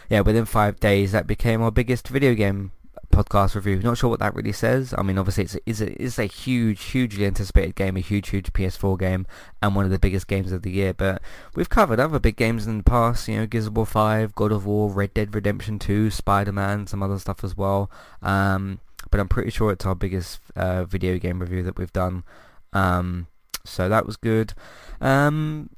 yeah 0.09 0.21
within 0.21 0.45
five 0.45 0.79
days 0.79 1.11
that 1.11 1.27
became 1.27 1.61
our 1.61 1.71
biggest 1.71 2.07
video 2.07 2.33
game 2.33 2.71
podcast 3.11 3.55
review. 3.55 3.79
Not 3.79 3.97
sure 3.97 4.09
what 4.09 4.19
that 4.19 4.33
really 4.33 4.51
says. 4.51 4.93
I 4.97 5.03
mean, 5.03 5.17
obviously 5.17 5.43
it's 5.43 5.57
it's 5.65 5.81
a, 5.81 6.01
it's 6.01 6.19
a 6.19 6.25
huge, 6.25 6.83
hugely 6.85 7.25
anticipated 7.25 7.75
game, 7.75 7.97
a 7.97 7.99
huge, 7.99 8.29
huge 8.29 8.51
PS4 8.53 8.97
game, 8.97 9.27
and 9.61 9.75
one 9.75 9.85
of 9.85 9.91
the 9.91 9.99
biggest 9.99 10.27
games 10.27 10.51
of 10.51 10.63
the 10.63 10.71
year. 10.71 10.93
But 10.93 11.21
we've 11.55 11.69
covered 11.69 11.99
other 11.99 12.19
big 12.19 12.37
games 12.37 12.65
in 12.65 12.77
the 12.77 12.83
past. 12.83 13.27
You 13.27 13.37
know, 13.37 13.45
Gears 13.45 13.67
of 13.67 13.75
War 13.75 13.85
5, 13.85 14.33
God 14.33 14.51
of 14.51 14.65
War, 14.65 14.89
Red 14.89 15.13
Dead 15.13 15.35
Redemption 15.35 15.77
2, 15.77 16.09
Spider-Man, 16.09 16.87
some 16.87 17.03
other 17.03 17.19
stuff 17.19 17.43
as 17.43 17.55
well. 17.55 17.91
Um, 18.21 18.79
but 19.11 19.19
I'm 19.19 19.27
pretty 19.27 19.51
sure 19.51 19.71
it's 19.71 19.85
our 19.85 19.95
biggest 19.95 20.39
uh, 20.55 20.85
video 20.85 21.17
game 21.17 21.39
review 21.39 21.63
that 21.63 21.77
we've 21.77 21.93
done. 21.93 22.23
Um, 22.73 23.27
so 23.65 23.89
that 23.89 24.05
was 24.05 24.17
good. 24.17 24.53
Um, 24.99 25.69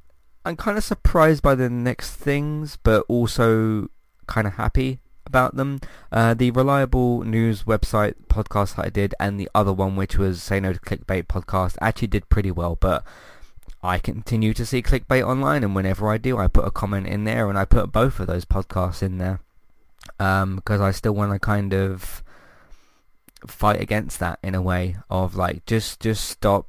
I'm 0.44 0.56
kind 0.56 0.76
of 0.76 0.84
surprised 0.84 1.42
by 1.42 1.54
the 1.54 1.70
next 1.70 2.14
things, 2.14 2.78
but 2.82 3.04
also 3.08 3.88
kind 4.26 4.46
of 4.46 4.54
happy 4.54 5.00
about 5.26 5.56
them. 5.56 5.80
Uh, 6.12 6.34
the 6.34 6.50
reliable 6.50 7.22
news 7.24 7.64
website 7.64 8.14
podcast 8.28 8.76
that 8.76 8.86
I 8.86 8.90
did, 8.90 9.14
and 9.18 9.40
the 9.40 9.50
other 9.54 9.72
one, 9.72 9.96
which 9.96 10.18
was 10.18 10.42
Say 10.42 10.60
No 10.60 10.72
to 10.72 10.80
Clickbait 10.80 11.24
podcast, 11.26 11.76
actually 11.80 12.08
did 12.08 12.28
pretty 12.28 12.50
well. 12.50 12.76
But 12.76 13.04
I 13.82 13.98
continue 13.98 14.54
to 14.54 14.66
see 14.66 14.82
clickbait 14.82 15.26
online, 15.26 15.64
and 15.64 15.74
whenever 15.74 16.10
I 16.10 16.18
do, 16.18 16.38
I 16.38 16.48
put 16.48 16.66
a 16.66 16.70
comment 16.70 17.06
in 17.06 17.24
there, 17.24 17.48
and 17.48 17.58
I 17.58 17.64
put 17.64 17.92
both 17.92 18.20
of 18.20 18.26
those 18.26 18.44
podcasts 18.44 19.02
in 19.02 19.18
there 19.18 19.40
because 20.18 20.80
um, 20.80 20.82
I 20.82 20.90
still 20.90 21.14
want 21.14 21.32
to 21.32 21.38
kind 21.38 21.72
of 21.72 22.22
fight 23.46 23.80
against 23.80 24.20
that 24.20 24.38
in 24.42 24.54
a 24.54 24.62
way 24.62 24.96
of 25.10 25.34
like 25.34 25.64
just 25.66 26.00
just 26.00 26.28
stop 26.28 26.66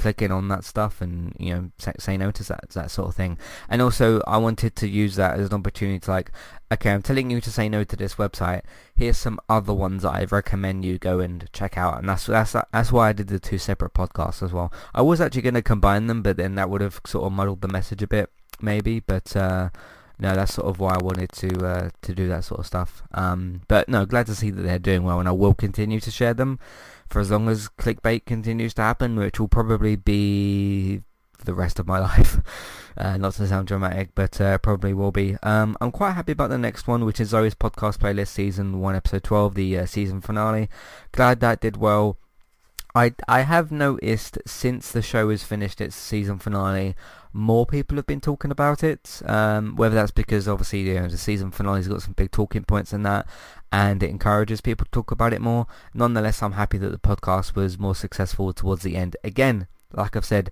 clicking 0.00 0.32
on 0.32 0.48
that 0.48 0.64
stuff 0.64 1.02
and 1.02 1.36
you 1.38 1.54
know 1.54 1.70
say, 1.98 2.16
no 2.16 2.30
to 2.30 2.42
that 2.44 2.70
that 2.70 2.90
sort 2.90 3.08
of 3.08 3.14
thing. 3.14 3.36
And 3.68 3.82
also 3.82 4.22
I 4.26 4.38
wanted 4.38 4.74
to 4.76 4.88
use 4.88 5.14
that 5.16 5.38
as 5.38 5.48
an 5.48 5.54
opportunity 5.54 5.98
to 6.00 6.10
like 6.10 6.32
okay 6.72 6.92
I'm 6.92 7.02
telling 7.02 7.30
you 7.30 7.38
to 7.42 7.50
say 7.50 7.68
no 7.68 7.84
to 7.84 7.96
this 7.96 8.14
website. 8.14 8.62
Here's 8.96 9.18
some 9.18 9.38
other 9.46 9.74
ones 9.74 10.02
that 10.02 10.14
I 10.14 10.24
recommend 10.24 10.86
you 10.86 10.98
go 10.98 11.20
and 11.20 11.46
check 11.52 11.76
out. 11.76 11.98
And 11.98 12.08
that's 12.08 12.24
that's 12.24 12.56
that's 12.72 12.90
why 12.90 13.10
I 13.10 13.12
did 13.12 13.28
the 13.28 13.38
two 13.38 13.58
separate 13.58 13.92
podcasts 13.92 14.42
as 14.42 14.54
well. 14.54 14.72
I 14.94 15.02
was 15.02 15.20
actually 15.20 15.42
going 15.42 15.54
to 15.54 15.62
combine 15.62 16.06
them 16.06 16.22
but 16.22 16.38
then 16.38 16.54
that 16.54 16.70
would 16.70 16.80
have 16.80 17.02
sort 17.06 17.26
of 17.26 17.32
muddled 17.32 17.60
the 17.60 17.68
message 17.68 18.02
a 18.02 18.06
bit 18.06 18.30
maybe. 18.62 19.00
But 19.00 19.36
uh 19.36 19.68
no, 20.18 20.34
that's 20.34 20.54
sort 20.54 20.68
of 20.68 20.80
why 20.80 20.94
I 20.94 21.02
wanted 21.02 21.32
to 21.32 21.66
uh, 21.66 21.90
to 22.02 22.14
do 22.14 22.28
that 22.28 22.44
sort 22.44 22.60
of 22.60 22.66
stuff. 22.66 23.02
Um, 23.12 23.62
but 23.68 23.88
no, 23.88 24.04
glad 24.04 24.26
to 24.26 24.34
see 24.34 24.50
that 24.50 24.60
they're 24.60 24.78
doing 24.78 25.02
well, 25.02 25.18
and 25.18 25.26
I 25.26 25.32
will 25.32 25.54
continue 25.54 25.98
to 25.98 26.10
share 26.10 26.34
them 26.34 26.58
for 27.10 27.20
as 27.20 27.30
long 27.30 27.48
as 27.48 27.68
clickbait 27.68 28.24
continues 28.24 28.72
to 28.74 28.82
happen, 28.82 29.16
which 29.16 29.38
will 29.38 29.48
probably 29.48 29.96
be 29.96 31.02
the 31.44 31.54
rest 31.54 31.78
of 31.78 31.86
my 31.86 31.98
life. 32.10 32.38
Uh, 32.96 33.16
not 33.16 33.34
to 33.34 33.46
sound 33.46 33.66
dramatic, 33.66 34.10
but 34.14 34.40
uh, 34.40 34.58
probably 34.58 34.94
will 34.94 35.12
be. 35.12 35.36
Um, 35.42 35.76
I'm 35.80 35.90
quite 35.90 36.12
happy 36.12 36.32
about 36.32 36.50
the 36.50 36.58
next 36.58 36.86
one, 36.86 37.04
which 37.04 37.20
is 37.20 37.32
Zoey's 37.32 37.54
podcast 37.54 37.98
playlist, 37.98 38.28
season 38.28 38.80
one, 38.80 38.94
episode 38.94 39.24
12, 39.24 39.54
the 39.54 39.78
uh, 39.78 39.86
season 39.86 40.20
finale. 40.20 40.68
Glad 41.12 41.40
that 41.40 41.60
did 41.60 41.76
well. 41.76 42.18
I 42.94 43.14
I 43.28 43.42
have 43.42 43.70
noticed 43.70 44.38
since 44.46 44.90
the 44.90 45.02
show 45.02 45.30
has 45.30 45.42
finished 45.42 45.80
its 45.80 45.96
season 45.96 46.38
finale, 46.38 46.96
more 47.32 47.66
people 47.66 47.96
have 47.96 48.06
been 48.06 48.20
talking 48.20 48.50
about 48.50 48.82
it. 48.82 49.22
Um, 49.24 49.76
whether 49.76 49.94
that's 49.94 50.10
because 50.10 50.48
obviously 50.48 50.80
you 50.80 50.94
know, 50.94 51.08
the 51.08 51.18
season 51.18 51.50
finale's 51.50 51.88
got 51.88 52.02
some 52.02 52.14
big 52.14 52.30
talking 52.30 52.64
points 52.64 52.92
in 52.92 53.02
that, 53.04 53.26
and 53.72 54.02
it 54.02 54.10
encourages 54.10 54.60
people 54.60 54.84
to 54.86 54.90
talk 54.90 55.10
about 55.10 55.32
it 55.32 55.40
more. 55.40 55.66
Nonetheless, 55.94 56.42
I'm 56.42 56.52
happy 56.52 56.78
that 56.78 56.90
the 56.90 56.98
podcast 56.98 57.54
was 57.54 57.78
more 57.78 57.94
successful 57.94 58.52
towards 58.52 58.82
the 58.82 58.96
end. 58.96 59.16
Again, 59.22 59.66
like 59.92 60.16
I've 60.16 60.24
said, 60.24 60.50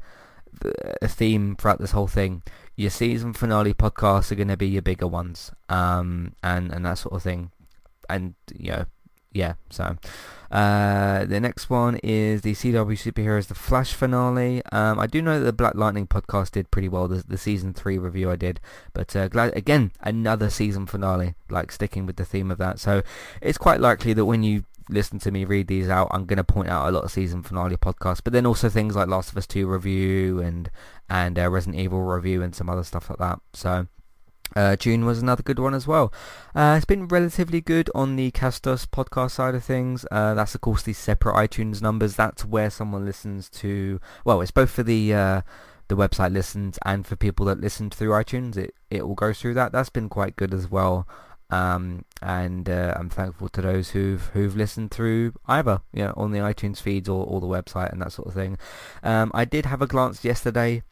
a 1.02 1.08
theme 1.08 1.56
throughout 1.56 1.80
this 1.80 1.92
whole 1.92 2.06
thing. 2.06 2.42
Your 2.76 2.90
season 2.90 3.32
finale 3.32 3.74
podcasts 3.74 4.30
are 4.30 4.36
going 4.36 4.48
to 4.48 4.56
be 4.56 4.68
your 4.68 4.82
bigger 4.82 5.06
ones, 5.06 5.50
um, 5.68 6.34
and 6.42 6.72
and 6.72 6.84
that 6.86 6.98
sort 6.98 7.14
of 7.14 7.22
thing, 7.22 7.50
and 8.08 8.34
you 8.54 8.70
know, 8.70 8.86
yeah. 9.32 9.54
So, 9.70 9.96
Uh, 10.50 11.24
the 11.26 11.40
next 11.40 11.68
one 11.68 11.96
is 12.02 12.42
the 12.42 12.54
CW 12.54 12.96
Superheroes 12.96 13.48
The 13.48 13.54
Flash 13.54 13.92
finale. 13.92 14.62
Um, 14.72 14.98
I 14.98 15.06
do 15.06 15.20
know 15.20 15.38
that 15.38 15.44
the 15.44 15.52
Black 15.52 15.74
Lightning 15.74 16.06
podcast 16.06 16.52
did 16.52 16.70
pretty 16.70 16.88
well, 16.88 17.08
the, 17.08 17.22
the 17.26 17.38
season 17.38 17.74
3 17.74 17.98
review 17.98 18.30
I 18.30 18.36
did, 18.36 18.60
but 18.92 19.14
uh, 19.14 19.28
glad 19.28 19.56
again, 19.56 19.92
another 20.00 20.48
season 20.48 20.86
finale, 20.86 21.34
like 21.50 21.70
sticking 21.70 22.06
with 22.06 22.16
the 22.16 22.24
theme 22.24 22.50
of 22.50 22.58
that. 22.58 22.78
So 22.78 23.02
it's 23.42 23.58
quite 23.58 23.80
likely 23.80 24.12
that 24.14 24.24
when 24.24 24.42
you 24.42 24.64
listen 24.88 25.18
to 25.18 25.30
me 25.30 25.44
read 25.44 25.66
these 25.66 25.88
out, 25.88 26.08
I'm 26.10 26.24
going 26.24 26.38
to 26.38 26.44
point 26.44 26.68
out 26.68 26.88
a 26.88 26.92
lot 26.92 27.04
of 27.04 27.10
season 27.10 27.42
finale 27.42 27.76
podcasts, 27.76 28.20
but 28.24 28.32
then 28.32 28.46
also 28.46 28.68
things 28.68 28.96
like 28.96 29.08
Last 29.08 29.30
of 29.30 29.36
Us 29.36 29.46
2 29.46 29.66
review 29.66 30.40
and, 30.40 30.70
and 31.10 31.38
uh, 31.38 31.50
Resident 31.50 31.80
Evil 31.80 32.02
review 32.02 32.42
and 32.42 32.54
some 32.54 32.70
other 32.70 32.84
stuff 32.84 33.10
like 33.10 33.18
that. 33.18 33.40
So 33.52 33.86
uh, 34.56 34.76
June 34.76 35.04
was 35.04 35.20
another 35.20 35.42
good 35.42 35.58
one 35.58 35.74
as 35.74 35.86
well. 35.86 36.12
Uh, 36.54 36.74
it's 36.76 36.86
been 36.86 37.08
relatively 37.08 37.60
good 37.60 37.90
on 37.94 38.16
the 38.16 38.30
Castos 38.30 38.86
podcast 38.86 39.32
side 39.32 39.54
of 39.54 39.64
things. 39.64 40.06
Uh, 40.10 40.34
that's 40.34 40.54
of 40.54 40.60
course 40.60 40.82
the 40.82 40.92
separate 40.92 41.34
iTunes 41.34 41.82
numbers. 41.82 42.16
That's 42.16 42.44
where 42.44 42.70
someone 42.70 43.04
listens 43.04 43.48
to. 43.50 44.00
Well, 44.24 44.40
it's 44.40 44.50
both 44.50 44.70
for 44.70 44.82
the 44.82 45.14
uh, 45.14 45.40
the 45.88 45.96
website 45.96 46.32
listens 46.32 46.78
and 46.84 47.06
for 47.06 47.16
people 47.16 47.46
that 47.46 47.60
listen 47.60 47.90
through 47.90 48.10
iTunes. 48.10 48.56
It 48.56 48.74
it 48.90 49.06
will 49.06 49.14
go 49.14 49.32
through 49.32 49.54
that. 49.54 49.72
That's 49.72 49.90
been 49.90 50.08
quite 50.08 50.36
good 50.36 50.54
as 50.54 50.70
well. 50.70 51.06
Um, 51.50 52.04
and 52.20 52.68
uh, 52.68 52.94
I'm 52.96 53.08
thankful 53.08 53.48
to 53.50 53.62
those 53.62 53.90
who've 53.90 54.22
who've 54.34 54.54
listened 54.54 54.90
through 54.90 55.32
either, 55.46 55.80
you 55.92 56.04
know, 56.04 56.14
on 56.16 56.32
the 56.32 56.40
iTunes 56.40 56.80
feeds 56.80 57.08
or, 57.08 57.24
or 57.24 57.40
the 57.40 57.46
website 57.46 57.90
and 57.90 58.02
that 58.02 58.12
sort 58.12 58.28
of 58.28 58.34
thing. 58.34 58.58
Um, 59.02 59.30
I 59.32 59.44
did 59.46 59.64
have 59.64 59.80
a 59.80 59.86
glance 59.86 60.24
yesterday 60.24 60.82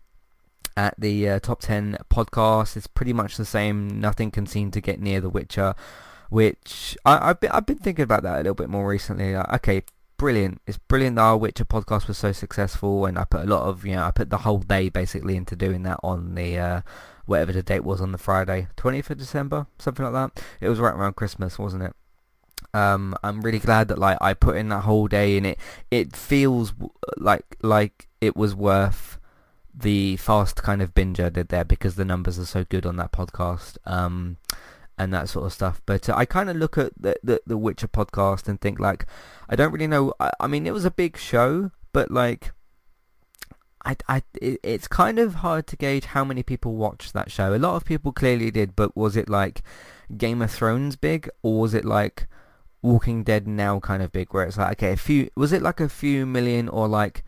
at 0.76 0.94
the 0.98 1.28
uh, 1.28 1.38
top 1.40 1.60
10 1.60 1.98
podcast. 2.10 2.76
It's 2.76 2.86
pretty 2.86 3.12
much 3.12 3.36
the 3.36 3.44
same. 3.44 4.00
Nothing 4.00 4.30
can 4.30 4.46
seem 4.46 4.70
to 4.72 4.80
get 4.80 5.00
near 5.00 5.20
The 5.20 5.30
Witcher, 5.30 5.74
which 6.28 6.96
I, 7.04 7.28
have 7.28 7.40
been, 7.40 7.50
I've 7.50 7.66
been 7.66 7.78
thinking 7.78 8.02
about 8.02 8.22
that 8.24 8.34
a 8.34 8.38
little 8.38 8.54
bit 8.54 8.68
more 8.68 8.86
recently. 8.86 9.34
Like, 9.34 9.52
okay, 9.54 9.82
brilliant. 10.16 10.60
It's 10.66 10.78
brilliant 10.78 11.16
that 11.16 11.22
our 11.22 11.36
Witcher 11.36 11.64
podcast 11.64 12.08
was 12.08 12.18
so 12.18 12.32
successful, 12.32 13.06
and 13.06 13.18
I 13.18 13.24
put 13.24 13.42
a 13.42 13.48
lot 13.48 13.62
of, 13.62 13.84
you 13.84 13.94
know, 13.94 14.04
I 14.04 14.10
put 14.10 14.30
the 14.30 14.38
whole 14.38 14.58
day 14.58 14.88
basically 14.88 15.36
into 15.36 15.56
doing 15.56 15.82
that 15.84 16.00
on 16.02 16.34
the, 16.34 16.58
uh, 16.58 16.80
whatever 17.24 17.52
the 17.52 17.62
date 17.62 17.84
was 17.84 18.00
on 18.00 18.12
the 18.12 18.18
Friday, 18.18 18.68
20th 18.76 19.10
of 19.10 19.18
December, 19.18 19.66
something 19.78 20.04
like 20.04 20.14
that. 20.14 20.44
It 20.60 20.68
was 20.68 20.78
right 20.78 20.94
around 20.94 21.16
Christmas, 21.16 21.58
wasn't 21.58 21.84
it? 21.84 21.94
Um, 22.74 23.14
I'm 23.22 23.40
really 23.40 23.58
glad 23.58 23.88
that 23.88 23.98
like 23.98 24.18
I 24.20 24.34
put 24.34 24.56
in 24.56 24.68
that 24.68 24.82
whole 24.82 25.08
day, 25.08 25.36
and 25.38 25.46
it 25.46 25.58
it 25.90 26.14
feels 26.14 26.74
like 27.16 27.56
like 27.62 28.08
it 28.20 28.36
was 28.36 28.54
worth 28.54 29.18
the 29.78 30.16
fast 30.16 30.62
kind 30.62 30.80
of 30.80 30.94
binge 30.94 31.20
I 31.20 31.28
did 31.28 31.48
there 31.48 31.64
because 31.64 31.96
the 31.96 32.04
numbers 32.04 32.38
are 32.38 32.46
so 32.46 32.64
good 32.64 32.86
on 32.86 32.96
that 32.96 33.12
podcast 33.12 33.76
um, 33.84 34.38
and 34.96 35.12
that 35.12 35.28
sort 35.28 35.46
of 35.46 35.52
stuff. 35.52 35.82
But 35.84 36.08
uh, 36.08 36.14
I 36.16 36.24
kind 36.24 36.48
of 36.48 36.56
look 36.56 36.78
at 36.78 36.92
the, 36.98 37.16
the, 37.22 37.42
the 37.46 37.58
Witcher 37.58 37.88
podcast 37.88 38.48
and 38.48 38.60
think 38.60 38.80
like 38.80 39.06
I 39.48 39.56
don't 39.56 39.72
really 39.72 39.86
know. 39.86 40.14
I, 40.18 40.32
I 40.40 40.46
mean, 40.46 40.66
it 40.66 40.72
was 40.72 40.84
a 40.86 40.90
big 40.90 41.18
show, 41.18 41.70
but 41.92 42.10
like 42.10 42.52
I, 43.84 43.96
I, 44.08 44.22
it, 44.40 44.60
it's 44.62 44.88
kind 44.88 45.18
of 45.18 45.36
hard 45.36 45.66
to 45.68 45.76
gauge 45.76 46.06
how 46.06 46.24
many 46.24 46.42
people 46.42 46.74
watched 46.74 47.12
that 47.12 47.30
show. 47.30 47.54
A 47.54 47.58
lot 47.58 47.76
of 47.76 47.84
people 47.84 48.12
clearly 48.12 48.50
did, 48.50 48.74
but 48.74 48.96
was 48.96 49.14
it 49.14 49.28
like 49.28 49.62
Game 50.16 50.40
of 50.40 50.50
Thrones 50.50 50.96
big, 50.96 51.28
or 51.42 51.60
was 51.60 51.74
it 51.74 51.84
like 51.84 52.26
Walking 52.80 53.24
Dead 53.24 53.46
now 53.46 53.78
kind 53.78 54.02
of 54.02 54.10
big, 54.10 54.32
where 54.32 54.44
it's 54.44 54.56
like 54.56 54.78
okay, 54.78 54.92
a 54.92 54.96
few, 54.96 55.28
was 55.36 55.52
it 55.52 55.60
like 55.60 55.80
a 55.80 55.88
few 55.90 56.24
million 56.24 56.68
or 56.70 56.88
like 56.88 57.22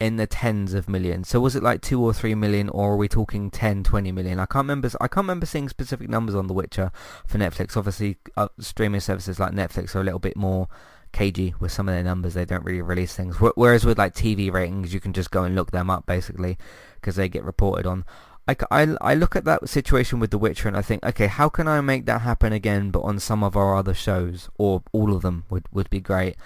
in 0.00 0.16
the 0.16 0.26
tens 0.26 0.72
of 0.72 0.88
millions. 0.88 1.28
So 1.28 1.40
was 1.40 1.54
it 1.54 1.62
like 1.62 1.82
two 1.82 2.02
or 2.02 2.14
three 2.14 2.34
million, 2.34 2.70
or 2.70 2.92
are 2.92 2.96
we 2.96 3.06
talking 3.06 3.50
10, 3.50 3.84
20 3.84 4.12
million? 4.12 4.38
I 4.38 4.46
can't 4.46 4.64
remember. 4.64 4.90
I 5.00 5.06
can't 5.06 5.24
remember 5.24 5.46
seeing 5.46 5.68
specific 5.68 6.08
numbers 6.08 6.34
on 6.34 6.46
The 6.46 6.54
Witcher 6.54 6.90
for 7.26 7.38
Netflix. 7.38 7.76
Obviously, 7.76 8.16
uh, 8.36 8.48
streaming 8.58 9.00
services 9.00 9.38
like 9.38 9.52
Netflix 9.52 9.94
are 9.94 10.00
a 10.00 10.04
little 10.04 10.18
bit 10.18 10.36
more 10.36 10.68
cagey 11.12 11.54
with 11.60 11.70
some 11.70 11.88
of 11.88 11.94
their 11.94 12.02
numbers. 12.02 12.34
They 12.34 12.46
don't 12.46 12.64
really 12.64 12.80
release 12.80 13.14
things. 13.14 13.36
Whereas 13.36 13.84
with 13.84 13.98
like 13.98 14.14
TV 14.14 14.50
ratings, 14.50 14.94
you 14.94 15.00
can 15.00 15.12
just 15.12 15.30
go 15.30 15.44
and 15.44 15.54
look 15.54 15.70
them 15.70 15.90
up 15.90 16.06
basically 16.06 16.56
because 16.94 17.16
they 17.16 17.28
get 17.28 17.44
reported 17.44 17.86
on. 17.86 18.04
I, 18.48 18.56
I, 18.70 18.96
I 19.00 19.14
look 19.14 19.36
at 19.36 19.44
that 19.44 19.68
situation 19.68 20.18
with 20.18 20.30
The 20.30 20.38
Witcher 20.38 20.66
and 20.66 20.76
I 20.76 20.82
think, 20.82 21.04
okay, 21.04 21.26
how 21.26 21.48
can 21.50 21.68
I 21.68 21.80
make 21.82 22.06
that 22.06 22.22
happen 22.22 22.52
again, 22.52 22.90
but 22.90 23.02
on 23.02 23.20
some 23.20 23.44
of 23.44 23.54
our 23.54 23.76
other 23.76 23.94
shows, 23.94 24.48
or 24.56 24.82
all 24.92 25.14
of 25.14 25.22
them 25.22 25.44
would, 25.50 25.66
would 25.72 25.90
be 25.90 26.00
great. 26.00 26.36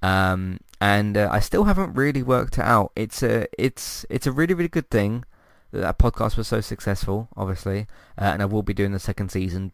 Um, 0.00 0.60
and 0.80 1.16
uh, 1.16 1.28
I 1.30 1.40
still 1.40 1.64
haven't 1.64 1.94
really 1.94 2.22
worked 2.22 2.58
it 2.58 2.64
out. 2.64 2.92
It's 2.96 3.22
a 3.22 3.46
it's 3.58 4.06
it's 4.08 4.26
a 4.26 4.32
really 4.32 4.54
really 4.54 4.68
good 4.68 4.90
thing 4.90 5.24
that 5.72 5.80
that 5.80 5.98
podcast 5.98 6.36
was 6.36 6.48
so 6.48 6.60
successful, 6.60 7.28
obviously, 7.36 7.86
uh, 8.18 8.24
and 8.24 8.42
I 8.42 8.46
will 8.46 8.62
be 8.62 8.74
doing 8.74 8.92
the 8.92 8.98
second 8.98 9.30
season 9.30 9.72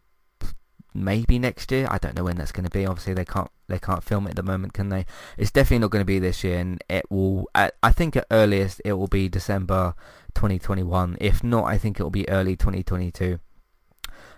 maybe 0.93 1.39
next 1.39 1.71
year. 1.71 1.87
I 1.89 1.97
don't 1.97 2.15
know 2.15 2.23
when 2.23 2.37
that's 2.37 2.51
going 2.51 2.65
to 2.65 2.71
be. 2.71 2.85
Obviously, 2.85 3.13
they 3.13 3.25
can't 3.25 3.49
they 3.67 3.79
can't 3.79 4.03
film 4.03 4.27
it 4.27 4.31
at 4.31 4.35
the 4.35 4.43
moment, 4.43 4.73
can 4.73 4.89
they? 4.89 5.05
It's 5.37 5.51
definitely 5.51 5.79
not 5.79 5.91
going 5.91 6.01
to 6.01 6.05
be 6.05 6.19
this 6.19 6.43
year, 6.43 6.59
and 6.59 6.83
it 6.89 7.09
will. 7.09 7.49
I 7.55 7.91
think 7.91 8.15
at 8.15 8.27
earliest 8.31 8.81
it 8.83 8.93
will 8.93 9.07
be 9.07 9.29
December 9.29 9.93
2021. 10.35 11.17
If 11.21 11.43
not, 11.43 11.65
I 11.65 11.77
think 11.77 11.99
it 11.99 12.03
will 12.03 12.09
be 12.09 12.27
early 12.29 12.55
2022. 12.55 13.39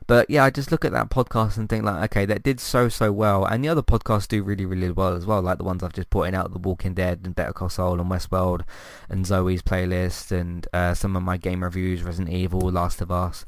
But 0.09 0.27
yeah, 0.27 0.43
I 0.43 0.49
just 0.49 0.71
look 0.71 0.83
at 0.83 0.91
that 0.93 1.11
podcast 1.11 1.57
and 1.57 1.69
think 1.69 1.85
like, 1.85 2.11
okay, 2.11 2.25
that 2.25 2.41
did 2.41 2.59
so 2.59 2.89
so 2.89 3.11
well, 3.11 3.45
and 3.45 3.63
the 3.63 3.69
other 3.69 3.83
podcasts 3.83 4.27
do 4.27 4.41
really 4.41 4.65
really 4.65 4.89
well 4.89 5.13
as 5.13 5.23
well, 5.23 5.39
like 5.39 5.59
the 5.59 5.63
ones 5.63 5.83
I've 5.83 5.93
just 5.93 6.09
putting 6.09 6.33
out, 6.33 6.51
The 6.51 6.57
Walking 6.57 6.95
Dead 6.95 7.21
and 7.25 7.35
Better 7.35 7.53
Call 7.53 7.69
Saul 7.69 8.01
and 8.01 8.09
Westworld, 8.09 8.63
and 9.07 9.23
Zoey's 9.23 9.61
playlist, 9.61 10.31
and 10.31 10.65
uh, 10.73 10.95
some 10.95 11.15
of 11.15 11.21
my 11.21 11.37
game 11.37 11.63
reviews, 11.63 12.01
Resident 12.01 12.33
Evil, 12.33 12.59
Last 12.71 13.01
of 13.01 13.11
Us. 13.11 13.45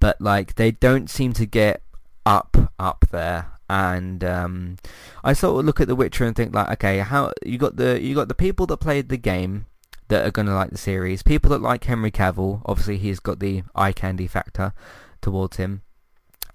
But 0.00 0.20
like, 0.20 0.56
they 0.56 0.70
don't 0.70 1.08
seem 1.08 1.32
to 1.32 1.46
get 1.46 1.80
up 2.26 2.74
up 2.78 3.06
there 3.10 3.52
and 3.70 4.22
um, 4.22 4.76
I 5.24 5.32
sort 5.32 5.60
of 5.60 5.64
look 5.64 5.80
at 5.80 5.88
The 5.88 5.96
Witcher 5.96 6.26
and 6.26 6.36
think 6.36 6.54
like, 6.54 6.68
okay, 6.72 6.98
how 6.98 7.32
you 7.42 7.56
got 7.56 7.76
the 7.76 7.98
you 8.02 8.14
got 8.14 8.28
the 8.28 8.34
people 8.34 8.66
that 8.66 8.76
played 8.76 9.08
the 9.08 9.16
game 9.16 9.64
that 10.08 10.26
are 10.26 10.30
going 10.30 10.44
to 10.44 10.54
like 10.54 10.68
the 10.72 10.76
series, 10.76 11.22
people 11.22 11.48
that 11.52 11.62
like 11.62 11.84
Henry 11.84 12.10
Cavill. 12.10 12.60
Obviously, 12.66 12.98
he's 12.98 13.18
got 13.18 13.38
the 13.38 13.62
eye 13.74 13.92
candy 13.92 14.26
factor 14.26 14.74
towards 15.22 15.56
him. 15.56 15.80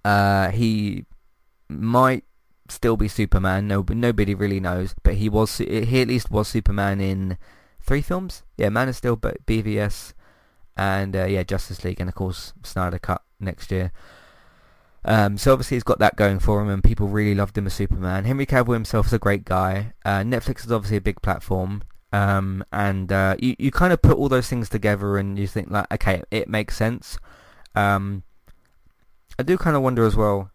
Uh, 0.07 0.51
he 0.51 1.03
might 1.67 2.23
still 2.69 2.95
be 2.95 3.09
Superman. 3.09 3.67
No, 3.67 3.83
nobody 3.89 4.33
really 4.33 4.61
knows, 4.61 4.95
but 5.03 5.15
he 5.15 5.27
was. 5.27 5.57
He 5.57 6.01
at 6.01 6.07
least 6.07 6.31
was 6.31 6.47
Superman 6.47 7.01
in 7.01 7.37
three 7.81 8.01
films. 8.01 8.43
Yeah, 8.55 8.69
Man 8.69 8.87
of 8.87 8.95
Steel, 8.95 9.17
but 9.17 9.45
BVS, 9.45 10.13
and 10.77 11.13
uh, 11.13 11.25
yeah, 11.25 11.43
Justice 11.43 11.83
League, 11.83 11.99
and 11.99 12.07
of 12.07 12.15
course 12.15 12.53
Snyder 12.63 12.99
Cut 12.99 13.21
next 13.41 13.69
year. 13.69 13.91
Um, 15.03 15.37
so 15.37 15.51
obviously 15.51 15.75
he's 15.75 15.83
got 15.83 15.99
that 15.99 16.15
going 16.15 16.39
for 16.39 16.61
him, 16.61 16.69
and 16.69 16.81
people 16.81 17.09
really 17.09 17.35
loved 17.35 17.57
him 17.57 17.67
as 17.67 17.73
Superman. 17.73 18.23
Henry 18.23 18.45
Cavill 18.45 18.75
himself 18.75 19.07
is 19.07 19.13
a 19.13 19.19
great 19.19 19.43
guy. 19.43 19.91
Uh, 20.05 20.19
Netflix 20.19 20.65
is 20.65 20.71
obviously 20.71 20.97
a 20.97 21.01
big 21.01 21.21
platform, 21.21 21.83
um, 22.13 22.63
and 22.71 23.11
uh, 23.11 23.35
you 23.39 23.57
you 23.59 23.71
kind 23.71 23.91
of 23.91 24.01
put 24.01 24.15
all 24.15 24.29
those 24.29 24.47
things 24.47 24.69
together, 24.69 25.17
and 25.17 25.37
you 25.37 25.47
think 25.47 25.69
like, 25.69 25.91
okay, 25.91 26.23
it 26.31 26.47
makes 26.47 26.77
sense. 26.77 27.17
Um, 27.75 28.23
I 29.39 29.43
do 29.43 29.57
kind 29.57 29.75
of 29.75 29.81
wonder 29.81 30.05
as 30.05 30.15
well 30.15 30.51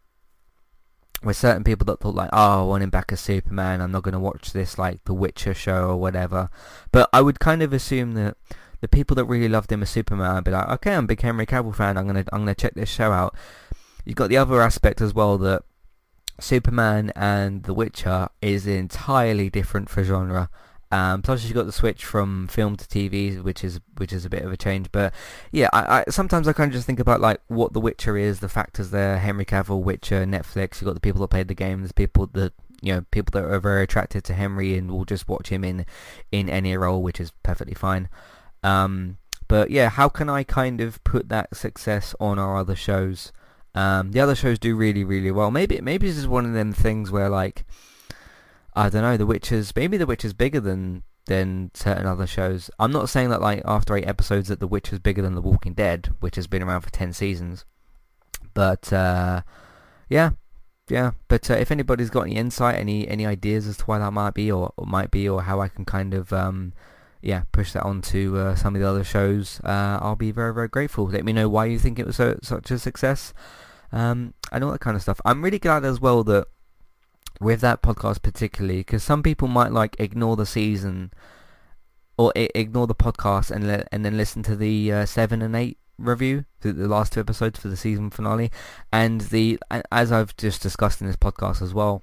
with 1.23 1.37
certain 1.37 1.65
people 1.65 1.85
that 1.87 2.01
thought 2.01 2.15
like, 2.15 2.31
oh, 2.33 2.63
I 2.63 2.65
want 2.65 2.83
him 2.83 2.91
back 2.91 3.13
as 3.13 3.21
Superman. 3.21 3.81
I'm 3.81 3.93
not 3.93 4.03
going 4.03 4.13
to 4.13 4.19
watch 4.19 4.53
this 4.53 4.79
like 4.79 5.05
The 5.05 5.15
Witcher 5.15 5.55
show 5.55 5.89
or 5.89 5.97
whatever. 5.97 6.51
But 6.91 7.09
I 7.13 7.21
would 7.21 7.39
kind 7.39 7.63
of 7.63 7.73
assume 7.73 8.15
that 8.15 8.37
the 8.81 8.89
people 8.89 9.15
that 9.17 9.25
really 9.27 9.49
loved 9.49 9.71
him 9.71 9.83
as 9.83 9.91
Superman 9.91 10.35
would 10.35 10.45
be 10.45 10.51
like, 10.51 10.69
okay, 10.69 10.95
I'm 10.95 11.05
a 11.05 11.07
big 11.09 11.21
Henry 11.21 11.47
Cavill 11.47 11.75
fan. 11.75 11.97
I'm 11.97 12.07
gonna 12.07 12.25
I'm 12.33 12.41
gonna 12.41 12.55
check 12.55 12.75
this 12.75 12.89
show 12.89 13.13
out. 13.13 13.35
You've 14.05 14.17
got 14.17 14.29
the 14.29 14.37
other 14.37 14.61
aspect 14.61 15.01
as 15.01 15.15
well 15.15 15.39
that 15.39 15.63
Superman 16.41 17.13
and 17.15 17.63
The 17.63 17.75
Witcher 17.75 18.29
is 18.41 18.67
entirely 18.67 19.49
different 19.49 19.89
for 19.89 20.03
genre. 20.03 20.51
Um, 20.93 21.23
plus, 21.23 21.43
you 21.45 21.55
got 21.55 21.65
the 21.65 21.73
switch 21.73 22.05
from 22.05 22.49
film 22.49 22.77
to 22.77 22.85
TV, 22.85 23.43
which 23.43 23.65
is 23.65 23.81
which 23.97 24.13
is 24.13 24.27
a 24.27 24.31
bit 24.31 24.43
of 24.43 24.53
a 24.53 24.59
change. 24.59 24.93
But 24.93 25.15
yeah, 25.51 25.71
I, 25.73 26.01
I 26.01 26.05
sometimes 26.11 26.47
I 26.47 26.53
kind 26.53 26.69
of 26.69 26.75
just 26.75 26.87
think 26.87 27.01
about 27.01 27.19
like 27.21 27.41
what 27.49 27.73
The 27.73 27.81
Witcher 27.81 28.19
is, 28.19 28.41
the 28.41 28.49
factors 28.49 28.91
there. 28.91 29.19
Henry 29.19 29.47
Cavill, 29.47 29.83
Witcher, 29.83 30.27
Netflix. 30.27 30.81
You 30.81 30.85
got 30.85 30.95
the 30.95 31.01
people 31.01 31.23
that 31.23 31.29
played 31.29 31.49
the 31.49 31.55
game. 31.55 31.81
There's 31.81 31.93
people 31.93 32.29
that 32.35 32.53
you 32.83 32.93
know 32.93 33.07
people 33.11 33.41
that 33.41 33.49
are 33.49 33.59
very 33.59 33.85
attracted 33.85 34.23
to 34.25 34.35
Henry 34.35 34.77
and 34.77 34.91
will 34.91 35.07
just 35.07 35.27
watch 35.27 35.49
him 35.49 35.65
in 35.65 35.87
in 36.31 36.51
any 36.51 36.77
role, 36.77 37.03
which 37.03 37.21
is 37.21 37.33
perfectly 37.43 37.75
fine. 37.75 38.11
Um, 38.63 39.17
but 39.49 39.71
yeah, 39.71 39.89
how 39.89 40.11
can 40.11 40.29
I 40.29 40.45
kind 40.45 40.83
of 40.83 41.03
put 41.05 41.31
that 41.31 41.57
success 41.57 42.15
on 42.21 42.39
our 42.39 42.59
other 42.59 42.77
shows? 42.77 43.33
Um, 43.75 44.13
the 44.13 44.21
other 44.21 44.35
shows 44.35 44.59
do 44.59 44.77
really 44.77 45.05
really 45.05 45.31
well. 45.31 45.51
Maybe 45.51 45.81
maybe 45.81 46.07
this 46.07 46.19
is 46.19 46.29
one 46.29 46.45
of 46.45 46.53
them 46.53 46.75
things 46.75 47.11
where 47.11 47.31
like 47.31 47.65
I 48.75 48.89
don't 48.89 49.03
know, 49.03 49.17
The 49.17 49.27
Witcher's 49.27 49.75
maybe 49.77 49.97
The 49.97 50.07
Witcher's 50.07 50.33
bigger 50.33 50.61
than 50.61 51.03
than 51.27 51.71
certain 51.75 52.07
other 52.07 52.27
shows. 52.27 52.71
I'm 52.79 52.93
not 52.93 53.09
saying 53.09 53.31
that 53.31 53.41
like 53.41 53.63
after 53.65 53.97
eight 53.97 54.09
episodes 54.09 54.49
that 54.49 54.61
The 54.61 54.67
Witcher's 54.67 54.99
bigger 54.99 55.23
than 55.23 55.35
The 55.35 55.43
Walking 55.43 55.75
Dead, 55.75 56.15
which 56.21 56.37
has 56.37 56.47
been 56.47 56.63
around 56.63 56.81
for 56.81 56.91
ten 56.91 57.13
seasons. 57.13 57.65
But 58.55 58.93
uh, 58.93 59.43
yeah, 60.09 60.31
yeah. 60.89 61.13
But 61.29 61.51
uh, 61.51 61.55
if 61.55 61.71
anybody's 61.71 62.11
got 62.11 62.23
any 62.23 62.37
insight, 62.37 62.77
any 62.77 63.07
any 63.09 63.27
ideas 63.27 63.67
as 63.67 63.77
to 63.79 63.85
why 63.85 63.99
that 63.99 64.13
might 64.13 64.35
be 64.35 64.51
or, 64.51 64.73
or 64.77 64.87
might 64.87 65.11
be, 65.11 65.29
or 65.29 65.43
how 65.43 65.61
I 65.61 65.69
can 65.69 65.85
kind 65.85 66.15
of 66.15 66.33
um, 66.33 66.73
yeah 67.21 67.45
push 67.53 67.73
that 67.73 67.85
onto 67.85 68.37
uh, 68.37 68.55
some 68.55 68.75
of 68.75 68.81
the 68.81 68.89
other 68.89 69.05
shows, 69.05 69.61
uh, 69.65 69.99
I'll 70.01 70.17
be 70.17 70.33
very 70.33 70.53
very 70.53 70.69
grateful. 70.69 71.07
Let 71.07 71.25
me 71.25 71.33
know 71.33 71.49
why 71.49 71.67
you 71.67 71.79
think 71.79 71.99
it 71.99 72.07
was 72.07 72.17
so, 72.17 72.39
such 72.43 72.71
a 72.71 72.79
success, 72.79 73.33
um, 73.93 74.35
and 74.51 74.65
all 74.65 74.73
that 74.73 74.81
kind 74.81 74.97
of 74.97 75.03
stuff. 75.03 75.21
I'm 75.25 75.43
really 75.43 75.59
glad 75.59 75.85
as 75.85 76.01
well 76.01 76.25
that 76.25 76.47
with 77.43 77.61
that 77.61 77.83
podcast 77.83 78.23
particularly, 78.23 78.79
because 78.79 79.03
some 79.03 79.23
people 79.23 79.49
might 79.49 79.73
like 79.73 79.97
ignore 79.99 80.37
the 80.37 80.47
season 80.47 81.13
or 82.17 82.33
ignore 82.37 82.87
the 82.87 82.95
podcast 82.95 83.51
and 83.51 83.67
le- 83.67 83.87
and 83.91 84.05
then 84.05 84.17
listen 84.17 84.43
to 84.45 84.57
the 84.57 84.93
uh, 84.93 85.07
seven 85.07 85.43
and 85.43 85.57
eight 85.57 85.79
review, 85.99 86.45
the, 86.61 86.73
the 86.73 86.89
last 86.89 87.13
two 87.13 87.21
episodes 87.21 87.59
for 87.59 87.69
the 87.69 87.77
season 87.77 88.11
finale, 88.11 88.51
and 88.93 89.23
the 89.23 89.59
as 89.91 90.13
I've 90.13 90.37
just 90.37 90.63
discussed 90.63 91.01
in 91.01 91.07
this 91.07 91.17
podcast 91.17 91.63
as 91.63 91.75
well, 91.75 92.03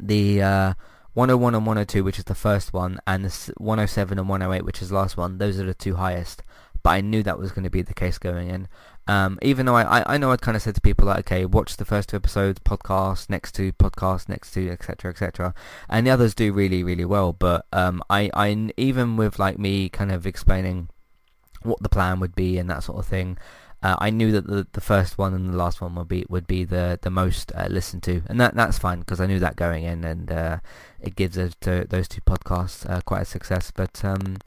the 0.00 0.42
uh, 0.42 0.74
101 1.14 1.54
and 1.54 1.66
102, 1.66 2.04
which 2.04 2.18
is 2.18 2.24
the 2.24 2.34
first 2.34 2.72
one, 2.72 3.00
and 3.06 3.24
the 3.24 3.52
107 3.56 4.18
and 4.18 4.28
108, 4.28 4.64
which 4.64 4.82
is 4.82 4.90
the 4.90 4.94
last 4.94 5.16
one. 5.16 5.38
Those 5.38 5.58
are 5.58 5.64
the 5.64 5.74
two 5.74 5.96
highest. 5.96 6.42
But 6.82 6.90
I 6.90 7.00
knew 7.00 7.22
that 7.22 7.38
was 7.38 7.52
going 7.52 7.64
to 7.64 7.70
be 7.70 7.82
the 7.82 7.94
case 7.94 8.18
going 8.18 8.48
in. 8.48 8.68
Um, 9.08 9.38
even 9.40 9.66
though 9.66 9.76
I, 9.76 10.00
I, 10.00 10.14
I 10.14 10.18
know 10.18 10.32
I'd 10.32 10.40
kind 10.40 10.56
of 10.56 10.62
said 10.62 10.74
to 10.74 10.80
people 10.80 11.06
like, 11.06 11.20
okay, 11.20 11.44
watch 11.44 11.76
the 11.76 11.84
first 11.84 12.08
two 12.08 12.16
episodes, 12.16 12.58
podcast, 12.60 13.30
next 13.30 13.52
to 13.52 13.72
podcast, 13.72 14.28
next 14.28 14.52
to, 14.52 14.68
etc., 14.70 15.10
etc. 15.10 15.54
And 15.88 16.06
the 16.06 16.10
others 16.10 16.34
do 16.34 16.52
really, 16.52 16.82
really 16.82 17.04
well. 17.04 17.32
But 17.32 17.66
um, 17.72 18.02
I, 18.10 18.30
I, 18.34 18.70
even 18.76 19.16
with 19.16 19.38
like 19.38 19.58
me 19.58 19.88
kind 19.88 20.10
of 20.10 20.26
explaining 20.26 20.88
what 21.62 21.82
the 21.82 21.88
plan 21.88 22.20
would 22.20 22.34
be 22.34 22.58
and 22.58 22.68
that 22.70 22.82
sort 22.82 22.98
of 22.98 23.06
thing, 23.06 23.38
uh, 23.82 23.94
I 23.98 24.10
knew 24.10 24.32
that 24.32 24.46
the 24.46 24.66
the 24.72 24.80
first 24.80 25.18
one 25.18 25.34
and 25.34 25.52
the 25.52 25.56
last 25.56 25.80
one 25.80 25.94
would 25.94 26.08
be 26.08 26.24
would 26.28 26.46
be 26.46 26.64
the 26.64 26.98
the 27.02 27.10
most 27.10 27.52
uh, 27.54 27.68
listened 27.70 28.02
to, 28.04 28.22
and 28.26 28.40
that 28.40 28.54
that's 28.54 28.78
fine 28.78 29.00
because 29.00 29.20
I 29.20 29.26
knew 29.26 29.38
that 29.38 29.54
going 29.54 29.84
in, 29.84 30.02
and 30.02 30.32
uh, 30.32 30.58
it 31.00 31.14
gives 31.14 31.36
those 31.36 31.54
two 31.60 32.20
podcasts 32.22 32.88
uh, 32.90 33.00
quite 33.02 33.22
a 33.22 33.26
success. 33.26 33.70
But 33.70 34.02
um, 34.04 34.38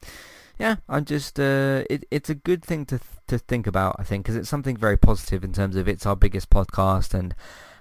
yeah, 0.60 0.76
I'm 0.90 1.06
just 1.06 1.40
uh, 1.40 1.84
it, 1.88 2.04
it's 2.10 2.28
a 2.28 2.34
good 2.34 2.62
thing 2.62 2.84
to 2.86 2.98
th- 2.98 3.10
to 3.28 3.38
think 3.38 3.66
about, 3.66 3.96
I 3.98 4.02
think, 4.02 4.24
because 4.24 4.36
it's 4.36 4.48
something 4.50 4.76
very 4.76 4.98
positive 4.98 5.42
in 5.42 5.54
terms 5.54 5.74
of 5.74 5.88
it's 5.88 6.04
our 6.04 6.14
biggest 6.14 6.50
podcast, 6.50 7.14
and 7.14 7.34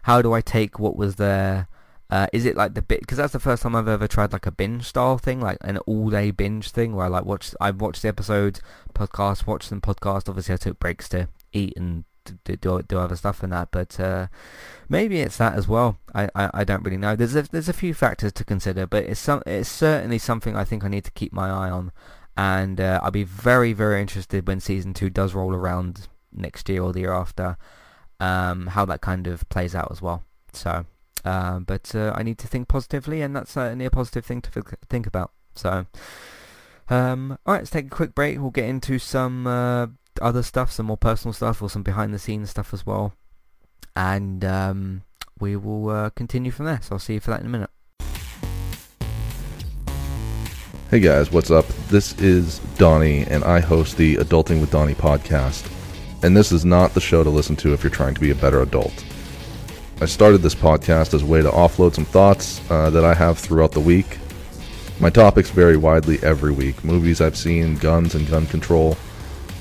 how 0.03 0.21
do 0.21 0.31
I 0.31 0.39
take 0.39 0.79
what 0.79 0.95
was 0.95 1.17
there? 1.17 1.67
Uh, 2.09 2.27
is 2.31 2.45
it 2.45 2.55
like 2.55 2.75
the 2.75 2.81
bit? 2.81 3.01
Because 3.01 3.17
that's 3.17 3.33
the 3.33 3.39
first 3.39 3.63
time 3.63 3.75
I've 3.75 3.89
ever 3.89 4.07
tried 4.07 4.31
like 4.31 4.45
a 4.45 4.51
binge 4.51 4.85
style 4.85 5.17
thing, 5.17 5.41
like 5.41 5.57
an 5.59 5.77
all-day 5.79 6.31
binge 6.31 6.71
thing, 6.71 6.95
where 6.95 7.05
I 7.05 7.09
like 7.09 7.25
watch. 7.25 7.53
I 7.59 7.71
watched 7.71 8.01
the 8.01 8.07
episodes, 8.07 8.61
podcast, 8.93 9.45
watched 9.45 9.69
them 9.69 9.81
podcast. 9.81 10.29
Obviously, 10.29 10.53
I 10.53 10.57
took 10.57 10.79
breaks 10.79 11.09
to 11.09 11.27
eat 11.51 11.73
and 11.75 12.05
do 12.23 12.55
do, 12.55 12.81
do 12.81 12.97
other 12.97 13.17
stuff 13.17 13.43
and 13.43 13.51
that, 13.51 13.71
but 13.71 13.99
uh, 13.99 14.27
maybe 14.87 15.19
it's 15.19 15.35
that 15.35 15.55
as 15.55 15.67
well. 15.67 15.97
I, 16.15 16.29
I, 16.33 16.49
I 16.53 16.63
don't 16.63 16.83
really 16.83 16.97
know. 16.97 17.17
There's 17.17 17.35
a, 17.35 17.41
there's 17.41 17.67
a 17.67 17.73
few 17.73 17.93
factors 17.93 18.31
to 18.33 18.45
consider, 18.45 18.87
but 18.87 19.03
it's 19.03 19.19
some 19.19 19.43
it's 19.45 19.69
certainly 19.69 20.17
something 20.17 20.55
I 20.55 20.63
think 20.63 20.85
I 20.85 20.87
need 20.87 21.03
to 21.03 21.11
keep 21.11 21.33
my 21.33 21.49
eye 21.49 21.69
on 21.69 21.91
and 22.39 22.79
uh, 22.79 23.01
I'll 23.03 23.11
be 23.11 23.25
very 23.25 23.73
very 23.73 23.99
interested 23.99 24.47
when 24.47 24.61
season 24.61 24.93
two 24.93 25.09
does 25.09 25.33
roll 25.33 25.53
around 25.53 26.07
next 26.31 26.69
year 26.69 26.81
or 26.81 26.93
the 26.93 27.01
year 27.01 27.11
after, 27.11 27.57
um, 28.21 28.67
how 28.67 28.85
that 28.85 29.01
kind 29.01 29.27
of 29.27 29.47
plays 29.49 29.75
out 29.75 29.89
as 29.91 30.01
well. 30.01 30.23
So, 30.53 30.85
uh, 31.25 31.59
but 31.59 31.93
uh, 31.93 32.13
I 32.15 32.23
need 32.23 32.37
to 32.37 32.47
think 32.47 32.69
positively, 32.69 33.21
and 33.21 33.35
that's 33.35 33.51
certainly 33.51 33.83
a 33.83 33.91
positive 33.91 34.25
thing 34.25 34.41
to 34.43 34.63
think 34.87 35.05
about. 35.05 35.33
So, 35.53 35.85
um, 36.89 37.37
all 37.45 37.55
right, 37.55 37.59
let's 37.59 37.71
take 37.71 37.87
a 37.87 37.89
quick 37.89 38.15
break. 38.15 38.39
We'll 38.39 38.51
get 38.51 38.69
into 38.69 38.99
some 38.99 39.45
uh, 39.45 39.87
other 40.21 40.41
stuff, 40.41 40.71
some 40.71 40.85
more 40.85 40.97
personal 40.97 41.33
stuff, 41.33 41.61
or 41.61 41.69
some 41.69 41.83
behind 41.83 42.13
the 42.13 42.19
scenes 42.19 42.51
stuff 42.51 42.73
as 42.73 42.85
well, 42.85 43.15
and 43.97 44.45
um, 44.45 45.03
we 45.41 45.57
will 45.57 45.89
uh, 45.89 46.09
continue 46.11 46.51
from 46.51 46.67
there. 46.67 46.79
So 46.81 46.95
I'll 46.95 46.99
see 46.99 47.15
you 47.15 47.19
for 47.19 47.31
that 47.31 47.41
in 47.41 47.47
a 47.47 47.49
minute. 47.49 47.69
Hey 50.89 51.01
guys, 51.01 51.31
what's 51.31 51.51
up? 51.51 51.67
This 51.89 52.19
is 52.19 52.57
Donnie, 52.79 53.21
and 53.27 53.43
I 53.43 53.59
host 53.59 53.95
the 53.95 54.15
Adulting 54.15 54.59
with 54.59 54.71
Donnie 54.71 54.95
podcast. 54.95 55.71
And 56.23 56.35
this 56.35 56.51
is 56.51 56.65
not 56.65 56.95
the 56.95 56.99
show 56.99 57.23
to 57.23 57.29
listen 57.29 57.55
to 57.57 57.73
if 57.73 57.83
you're 57.83 57.91
trying 57.91 58.15
to 58.15 58.19
be 58.19 58.31
a 58.31 58.35
better 58.35 58.63
adult. 58.63 59.05
I 60.01 60.07
started 60.07 60.39
this 60.39 60.55
podcast 60.55 61.13
as 61.13 61.21
a 61.21 61.27
way 61.27 61.43
to 61.43 61.49
offload 61.51 61.93
some 61.93 62.05
thoughts 62.05 62.59
uh, 62.71 62.89
that 62.89 63.05
I 63.05 63.13
have 63.13 63.37
throughout 63.37 63.71
the 63.71 63.79
week. 63.79 64.17
My 64.99 65.11
topics 65.11 65.51
vary 65.51 65.77
widely 65.77 66.17
every 66.23 66.51
week 66.51 66.83
movies 66.83 67.21
I've 67.21 67.37
seen, 67.37 67.75
guns 67.75 68.15
and 68.15 68.27
gun 68.27 68.47
control, 68.47 68.97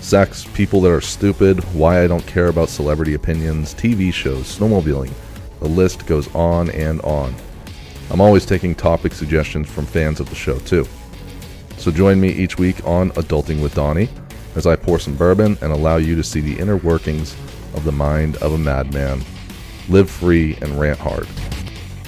sex, 0.01 0.47
people 0.55 0.81
that 0.81 0.93
are 0.93 1.03
stupid, 1.03 1.63
why 1.75 2.03
I 2.03 2.07
don't 2.07 2.27
care 2.27 2.49
about 2.49 2.71
celebrity 2.71 3.13
opinions, 3.13 3.75
TV 3.75 4.15
shows, 4.15 4.57
snowmobiling. 4.59 5.13
The 5.61 5.69
list 5.69 6.07
goes 6.07 6.35
on 6.35 6.71
and 6.71 7.03
on. 7.03 7.35
I'm 8.11 8.23
always 8.23 8.47
taking 8.47 8.75
topic 8.75 9.13
suggestions 9.13 9.69
from 9.69 9.85
fans 9.85 10.21
of 10.21 10.31
the 10.31 10.35
show, 10.35 10.59
too. 10.61 10.89
So 11.79 11.93
join 11.93 12.21
me 12.21 12.31
each 12.31 12.59
week 12.59 12.85
on 12.85 13.13
Adulting 13.13 13.63
with 13.63 13.75
Donnie 13.75 14.09
as 14.57 14.67
I 14.67 14.75
pour 14.75 14.99
some 14.99 15.15
bourbon 15.15 15.57
and 15.63 15.73
allow 15.73 15.97
you 15.97 16.17
to 16.17 16.25
see 16.25 16.41
the 16.41 16.59
inner 16.59 16.77
workings 16.77 17.37
of 17.75 17.85
the 17.85 17.93
mind 17.93 18.37
of 18.39 18.53
a 18.53 18.59
madman. 18.59 19.23
Live 19.89 20.11
free 20.11 20.59
and 20.61 20.79
rant 20.79 20.99
hard. 20.99 21.29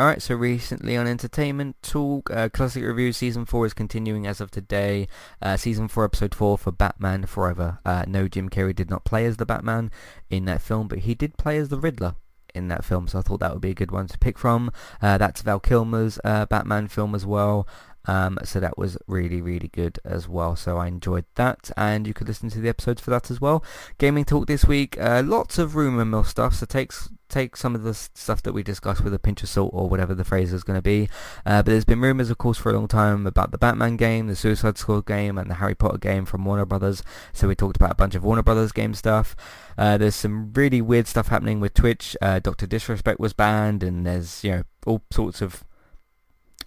Alright, 0.00 0.22
so 0.22 0.34
recently 0.34 0.96
on 0.96 1.06
Entertainment 1.06 1.76
Talk, 1.82 2.30
uh, 2.30 2.48
Classic 2.48 2.82
Review 2.82 3.12
Season 3.12 3.44
4 3.44 3.66
is 3.66 3.74
continuing 3.74 4.26
as 4.26 4.40
of 4.40 4.50
today. 4.50 5.08
Uh, 5.42 5.58
season 5.58 5.88
4, 5.88 6.06
Episode 6.06 6.34
4 6.34 6.56
for 6.56 6.72
Batman 6.72 7.26
Forever. 7.26 7.80
Uh, 7.84 8.06
no, 8.08 8.26
Jim 8.26 8.48
Carrey 8.48 8.74
did 8.74 8.88
not 8.88 9.04
play 9.04 9.26
as 9.26 9.36
the 9.36 9.44
Batman 9.44 9.90
in 10.30 10.46
that 10.46 10.62
film, 10.62 10.88
but 10.88 11.00
he 11.00 11.14
did 11.14 11.36
play 11.36 11.58
as 11.58 11.68
the 11.68 11.78
Riddler 11.78 12.14
in 12.54 12.68
that 12.68 12.82
film, 12.82 13.08
so 13.08 13.18
I 13.18 13.22
thought 13.22 13.40
that 13.40 13.52
would 13.52 13.60
be 13.60 13.72
a 13.72 13.74
good 13.74 13.90
one 13.90 14.06
to 14.06 14.18
pick 14.18 14.38
from. 14.38 14.70
Uh, 15.02 15.18
that's 15.18 15.42
Val 15.42 15.60
Kilmer's 15.60 16.18
uh, 16.24 16.46
Batman 16.46 16.88
film 16.88 17.14
as 17.14 17.26
well. 17.26 17.68
Um, 18.06 18.38
so 18.44 18.60
that 18.60 18.78
was 18.78 18.96
really, 19.06 19.42
really 19.42 19.68
good 19.68 19.98
as 20.04 20.28
well. 20.28 20.56
So 20.56 20.78
I 20.78 20.86
enjoyed 20.86 21.26
that, 21.34 21.70
and 21.76 22.06
you 22.06 22.14
could 22.14 22.28
listen 22.28 22.50
to 22.50 22.60
the 22.60 22.68
episodes 22.68 23.00
for 23.00 23.10
that 23.10 23.30
as 23.30 23.40
well. 23.40 23.64
Gaming 23.98 24.24
talk 24.24 24.46
this 24.46 24.64
week, 24.64 25.00
uh, 25.00 25.22
lots 25.24 25.58
of 25.58 25.76
rumor 25.76 26.04
mill 26.04 26.24
stuff. 26.24 26.54
So 26.54 26.66
takes 26.66 27.10
take 27.30 27.56
some 27.56 27.74
of 27.74 27.82
the 27.82 27.94
stuff 27.94 28.42
that 28.42 28.52
we 28.52 28.62
discussed 28.62 29.02
with 29.02 29.14
a 29.14 29.18
pinch 29.18 29.42
of 29.42 29.48
salt 29.48 29.70
or 29.72 29.88
whatever 29.88 30.14
the 30.14 30.24
phrase 30.24 30.52
is 30.52 30.64
going 30.64 30.76
to 30.76 30.82
be. 30.82 31.08
Uh, 31.46 31.62
but 31.62 31.66
there's 31.66 31.84
been 31.84 32.00
rumors, 32.00 32.28
of 32.28 32.38
course, 32.38 32.58
for 32.58 32.70
a 32.70 32.74
long 32.74 32.88
time 32.88 33.26
about 33.26 33.52
the 33.52 33.58
Batman 33.58 33.96
game, 33.96 34.26
the 34.26 34.36
Suicide 34.36 34.76
Squad 34.76 35.06
game, 35.06 35.38
and 35.38 35.48
the 35.48 35.54
Harry 35.54 35.74
Potter 35.74 35.98
game 35.98 36.26
from 36.26 36.44
Warner 36.44 36.66
Brothers. 36.66 37.02
So 37.32 37.48
we 37.48 37.54
talked 37.54 37.76
about 37.76 37.92
a 37.92 37.96
bunch 37.96 38.14
of 38.14 38.24
Warner 38.24 38.42
Brothers 38.42 38.72
game 38.72 38.94
stuff. 38.94 39.34
Uh, 39.78 39.96
there's 39.96 40.16
some 40.16 40.52
really 40.52 40.82
weird 40.82 41.06
stuff 41.06 41.28
happening 41.28 41.60
with 41.60 41.74
Twitch. 41.74 42.16
Uh, 42.20 42.40
Doctor 42.40 42.66
Disrespect 42.66 43.20
was 43.20 43.32
banned, 43.32 43.82
and 43.82 44.04
there's 44.04 44.44
you 44.44 44.50
know 44.50 44.62
all 44.86 45.02
sorts 45.10 45.40
of 45.40 45.64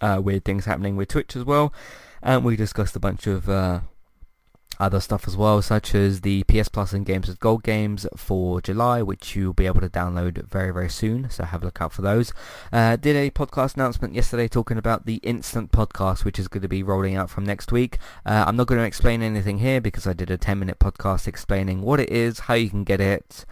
uh, 0.00 0.20
weird 0.22 0.44
things 0.44 0.64
happening 0.64 0.96
with 0.96 1.08
Twitch 1.08 1.36
as 1.36 1.44
well. 1.44 1.72
And 2.22 2.44
we 2.44 2.56
discussed 2.56 2.96
a 2.96 3.00
bunch 3.00 3.26
of 3.26 3.48
uh, 3.48 3.80
other 4.80 5.00
stuff 5.00 5.26
as 5.28 5.36
well, 5.36 5.62
such 5.62 5.94
as 5.94 6.22
the 6.22 6.42
PS 6.44 6.68
Plus 6.68 6.92
and 6.92 7.06
Games 7.06 7.28
with 7.28 7.40
Gold 7.40 7.62
games 7.62 8.06
for 8.16 8.60
July, 8.60 9.02
which 9.02 9.36
you'll 9.36 9.52
be 9.52 9.66
able 9.66 9.80
to 9.80 9.88
download 9.88 10.42
very, 10.48 10.72
very 10.72 10.88
soon. 10.88 11.30
So 11.30 11.44
have 11.44 11.62
a 11.62 11.66
look 11.66 11.80
out 11.80 11.92
for 11.92 12.02
those. 12.02 12.32
Uh, 12.72 12.96
did 12.96 13.16
a 13.16 13.30
podcast 13.30 13.74
announcement 13.76 14.14
yesterday 14.14 14.48
talking 14.48 14.78
about 14.78 15.06
the 15.06 15.16
Instant 15.16 15.70
Podcast, 15.72 16.24
which 16.24 16.38
is 16.38 16.48
going 16.48 16.62
to 16.62 16.68
be 16.68 16.82
rolling 16.82 17.14
out 17.14 17.30
from 17.30 17.44
next 17.44 17.72
week. 17.72 17.98
Uh, 18.26 18.44
I'm 18.46 18.56
not 18.56 18.66
going 18.66 18.80
to 18.80 18.86
explain 18.86 19.22
anything 19.22 19.58
here 19.58 19.80
because 19.80 20.06
I 20.06 20.12
did 20.12 20.30
a 20.30 20.38
10 20.38 20.58
minute 20.58 20.78
podcast 20.78 21.26
explaining 21.28 21.82
what 21.82 22.00
it 22.00 22.10
is, 22.10 22.40
how 22.40 22.54
you 22.54 22.70
can 22.70 22.84
get 22.84 23.00
it, 23.00 23.44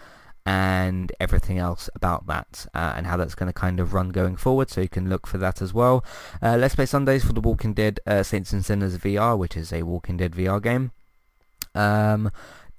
and 0.44 1.12
everything 1.20 1.58
else 1.58 1.88
about 1.94 2.26
that 2.26 2.66
uh, 2.74 2.94
and 2.96 3.06
how 3.06 3.16
that's 3.16 3.34
going 3.34 3.48
to 3.48 3.52
kind 3.52 3.78
of 3.78 3.94
run 3.94 4.08
going 4.08 4.36
forward 4.36 4.68
so 4.68 4.80
you 4.80 4.88
can 4.88 5.08
look 5.08 5.26
for 5.26 5.38
that 5.38 5.62
as 5.62 5.72
well. 5.72 6.04
Uh, 6.42 6.56
Let's 6.56 6.74
Play 6.74 6.86
Sundays 6.86 7.24
for 7.24 7.32
The 7.32 7.40
Walking 7.40 7.74
Dead 7.74 8.00
uh, 8.06 8.22
Saints 8.22 8.52
and 8.52 8.64
Sinners 8.64 8.98
VR 8.98 9.38
which 9.38 9.56
is 9.56 9.72
a 9.72 9.82
Walking 9.84 10.16
Dead 10.16 10.32
VR 10.32 10.60
game. 10.62 10.90
Um, 11.74 12.30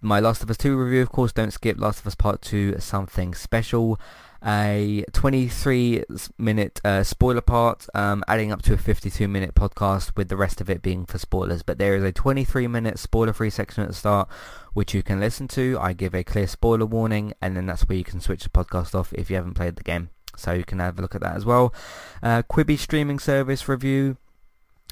my 0.01 0.19
Last 0.19 0.43
of 0.43 0.49
Us 0.49 0.57
2 0.57 0.75
review 0.77 1.01
of 1.01 1.09
course, 1.09 1.31
don't 1.31 1.51
skip 1.51 1.79
Last 1.79 2.01
of 2.01 2.07
Us 2.07 2.15
Part 2.15 2.41
2 2.41 2.79
Something 2.79 3.33
Special 3.33 3.99
a 4.45 5.05
23 5.13 6.03
minute 6.37 6.81
uh, 6.83 7.03
spoiler 7.03 7.41
part 7.41 7.87
um, 7.93 8.23
adding 8.27 8.51
up 8.51 8.61
to 8.63 8.73
a 8.73 8.77
52 8.77 9.27
minute 9.27 9.55
podcast 9.55 10.15
with 10.17 10.29
the 10.29 10.37
rest 10.37 10.59
of 10.59 10.69
it 10.69 10.81
being 10.81 11.05
for 11.05 11.17
spoilers. 11.17 11.63
But 11.63 11.77
there 11.77 11.95
is 11.95 12.03
a 12.03 12.11
23 12.11 12.67
minute 12.67 12.99
spoiler 12.99 13.33
free 13.33 13.49
section 13.49 13.83
at 13.83 13.89
the 13.89 13.95
start 13.95 14.29
which 14.73 14.93
you 14.93 15.03
can 15.03 15.19
listen 15.19 15.47
to. 15.49 15.77
I 15.79 15.93
give 15.93 16.13
a 16.13 16.23
clear 16.23 16.47
spoiler 16.47 16.85
warning 16.85 17.33
and 17.41 17.55
then 17.55 17.65
that's 17.65 17.87
where 17.87 17.97
you 17.97 18.03
can 18.03 18.19
switch 18.19 18.43
the 18.43 18.49
podcast 18.49 18.95
off 18.95 19.13
if 19.13 19.29
you 19.29 19.35
haven't 19.35 19.53
played 19.53 19.75
the 19.75 19.83
game. 19.83 20.09
So 20.35 20.51
you 20.53 20.63
can 20.63 20.79
have 20.79 20.97
a 20.97 21.01
look 21.01 21.15
at 21.15 21.21
that 21.21 21.35
as 21.35 21.45
well. 21.45 21.73
Uh, 22.21 22.41
Quibi 22.43 22.77
streaming 22.77 23.19
service 23.19 23.67
review. 23.69 24.17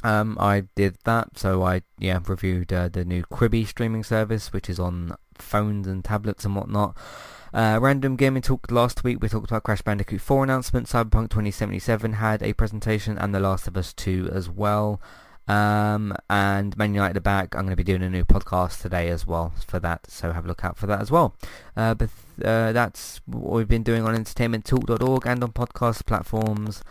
Um, 0.03 0.37
I 0.39 0.63
did 0.75 0.97
that, 1.03 1.37
so 1.37 1.63
I 1.63 1.83
yeah 1.99 2.19
reviewed 2.27 2.73
uh, 2.73 2.89
the 2.89 3.05
new 3.05 3.23
Quibi 3.23 3.67
streaming 3.67 4.03
service, 4.03 4.51
which 4.51 4.67
is 4.67 4.79
on 4.79 5.15
phones 5.35 5.85
and 5.85 6.03
tablets 6.03 6.43
and 6.43 6.55
whatnot. 6.55 6.97
Uh, 7.53 7.77
random 7.81 8.15
gaming 8.15 8.41
talk 8.41 8.71
last 8.71 9.03
week 9.03 9.21
we 9.21 9.27
talked 9.27 9.51
about 9.51 9.63
Crash 9.63 9.81
Bandicoot 9.81 10.21
4 10.21 10.45
announcement, 10.45 10.87
Cyberpunk 10.87 11.29
2077 11.29 12.13
had 12.13 12.41
a 12.41 12.53
presentation 12.53 13.17
and 13.17 13.35
The 13.35 13.41
Last 13.41 13.67
of 13.67 13.75
Us 13.75 13.93
2 13.93 14.29
as 14.33 14.49
well. 14.49 15.01
Um, 15.49 16.15
and 16.29 16.77
Man 16.77 16.93
United 16.93 17.17
are 17.17 17.21
back. 17.21 17.53
I'm 17.53 17.63
going 17.63 17.71
to 17.71 17.75
be 17.75 17.83
doing 17.83 18.03
a 18.03 18.09
new 18.09 18.23
podcast 18.23 18.81
today 18.81 19.09
as 19.09 19.27
well 19.27 19.53
for 19.67 19.79
that, 19.79 20.09
so 20.09 20.31
have 20.31 20.45
a 20.45 20.47
look 20.47 20.63
out 20.63 20.77
for 20.77 20.87
that 20.87 21.01
as 21.01 21.11
well. 21.11 21.35
Uh, 21.75 21.93
but 21.93 22.09
uh, 22.43 22.71
that's 22.71 23.19
what 23.25 23.55
we've 23.55 23.67
been 23.67 23.83
doing 23.83 24.03
on 24.03 24.15
entertainmenttalk.org 24.15 25.27
and 25.27 25.43
on 25.43 25.51
podcast 25.51 26.05
platforms. 26.05 26.83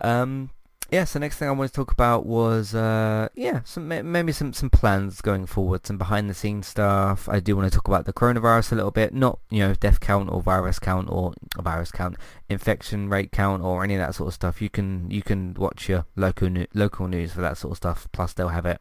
Um, 0.00 0.50
yeah, 0.90 1.04
so 1.04 1.18
next 1.18 1.36
thing 1.36 1.48
I 1.48 1.52
wanted 1.52 1.68
to 1.68 1.74
talk 1.74 1.92
about 1.92 2.24
was, 2.24 2.74
uh, 2.74 3.28
yeah, 3.34 3.60
some 3.64 3.88
maybe 3.88 4.32
some, 4.32 4.54
some 4.54 4.70
plans 4.70 5.20
going 5.20 5.44
forward, 5.44 5.86
some 5.86 5.98
behind 5.98 6.30
the 6.30 6.34
scenes 6.34 6.66
stuff. 6.66 7.28
I 7.28 7.40
do 7.40 7.56
want 7.56 7.70
to 7.70 7.76
talk 7.76 7.88
about 7.88 8.06
the 8.06 8.12
coronavirus 8.12 8.72
a 8.72 8.74
little 8.76 8.90
bit, 8.90 9.12
not, 9.12 9.38
you 9.50 9.60
know, 9.60 9.74
death 9.74 10.00
count 10.00 10.30
or 10.30 10.40
virus 10.40 10.78
count 10.78 11.08
or 11.10 11.34
virus 11.58 11.90
count, 11.90 12.16
infection 12.48 13.10
rate 13.10 13.32
count 13.32 13.62
or 13.62 13.84
any 13.84 13.96
of 13.96 14.00
that 14.00 14.14
sort 14.14 14.28
of 14.28 14.34
stuff. 14.34 14.62
You 14.62 14.70
can, 14.70 15.10
you 15.10 15.22
can 15.22 15.52
watch 15.54 15.90
your 15.90 16.06
local, 16.16 16.48
local 16.72 17.06
news 17.06 17.32
for 17.32 17.42
that 17.42 17.58
sort 17.58 17.72
of 17.72 17.76
stuff, 17.76 18.08
plus 18.12 18.32
they'll 18.32 18.48
have 18.48 18.66
it 18.66 18.80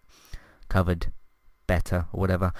covered 0.69 1.07
better 1.67 2.05
or 2.13 2.21
whatever. 2.21 2.53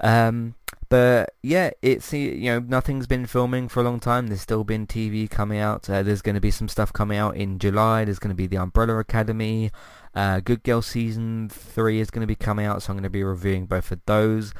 Um, 0.00 0.56
but 0.88 1.34
yeah, 1.42 1.70
it's 1.82 2.12
you 2.12 2.50
know 2.50 2.60
nothing's 2.60 3.06
been 3.06 3.26
filming 3.26 3.68
for 3.68 3.80
a 3.80 3.82
long 3.82 4.00
time. 4.00 4.28
There's 4.28 4.40
still 4.40 4.64
been 4.64 4.86
TV 4.86 5.28
coming 5.28 5.58
out. 5.58 5.88
Uh, 5.88 6.02
there's 6.02 6.22
going 6.22 6.34
to 6.34 6.40
be 6.40 6.50
some 6.50 6.68
stuff 6.68 6.92
coming 6.92 7.18
out 7.18 7.36
in 7.36 7.58
July. 7.58 8.04
There's 8.04 8.18
going 8.18 8.30
to 8.30 8.34
be 8.34 8.46
the 8.46 8.56
Umbrella 8.56 8.98
Academy. 8.98 9.70
Uh, 10.14 10.40
Good 10.40 10.62
Girl 10.62 10.80
season 10.80 11.48
three 11.50 12.00
is 12.00 12.10
going 12.10 12.22
to 12.22 12.26
be 12.26 12.34
coming 12.34 12.64
out, 12.64 12.82
so 12.82 12.90
I'm 12.90 12.96
going 12.96 13.02
to 13.02 13.10
be 13.10 13.22
reviewing 13.22 13.66
both 13.66 13.92
of 13.92 14.00
those. 14.06 14.54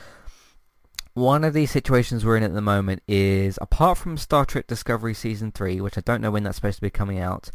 One 1.15 1.45
of 1.45 1.55
these 1.55 1.71
situations 1.71 2.25
we're 2.25 2.37
in 2.37 2.45
at 2.45 2.55
the 2.55 2.61
moment 2.61 3.03
is, 3.09 3.59
apart 3.61 3.99
from 3.99 4.17
Star 4.19 4.45
Trek 4.45 4.67
Discovery 4.67 5.15
season 5.15 5.51
three, 5.51 5.81
which 5.81 5.99
I 5.99 6.03
don't 6.03 6.21
know 6.21 6.31
when 6.31 6.45
that's 6.45 6.57
supposed 6.57 6.77
to 6.77 6.83
be 6.83 6.91
coming 6.91 7.19
out, 7.19 7.51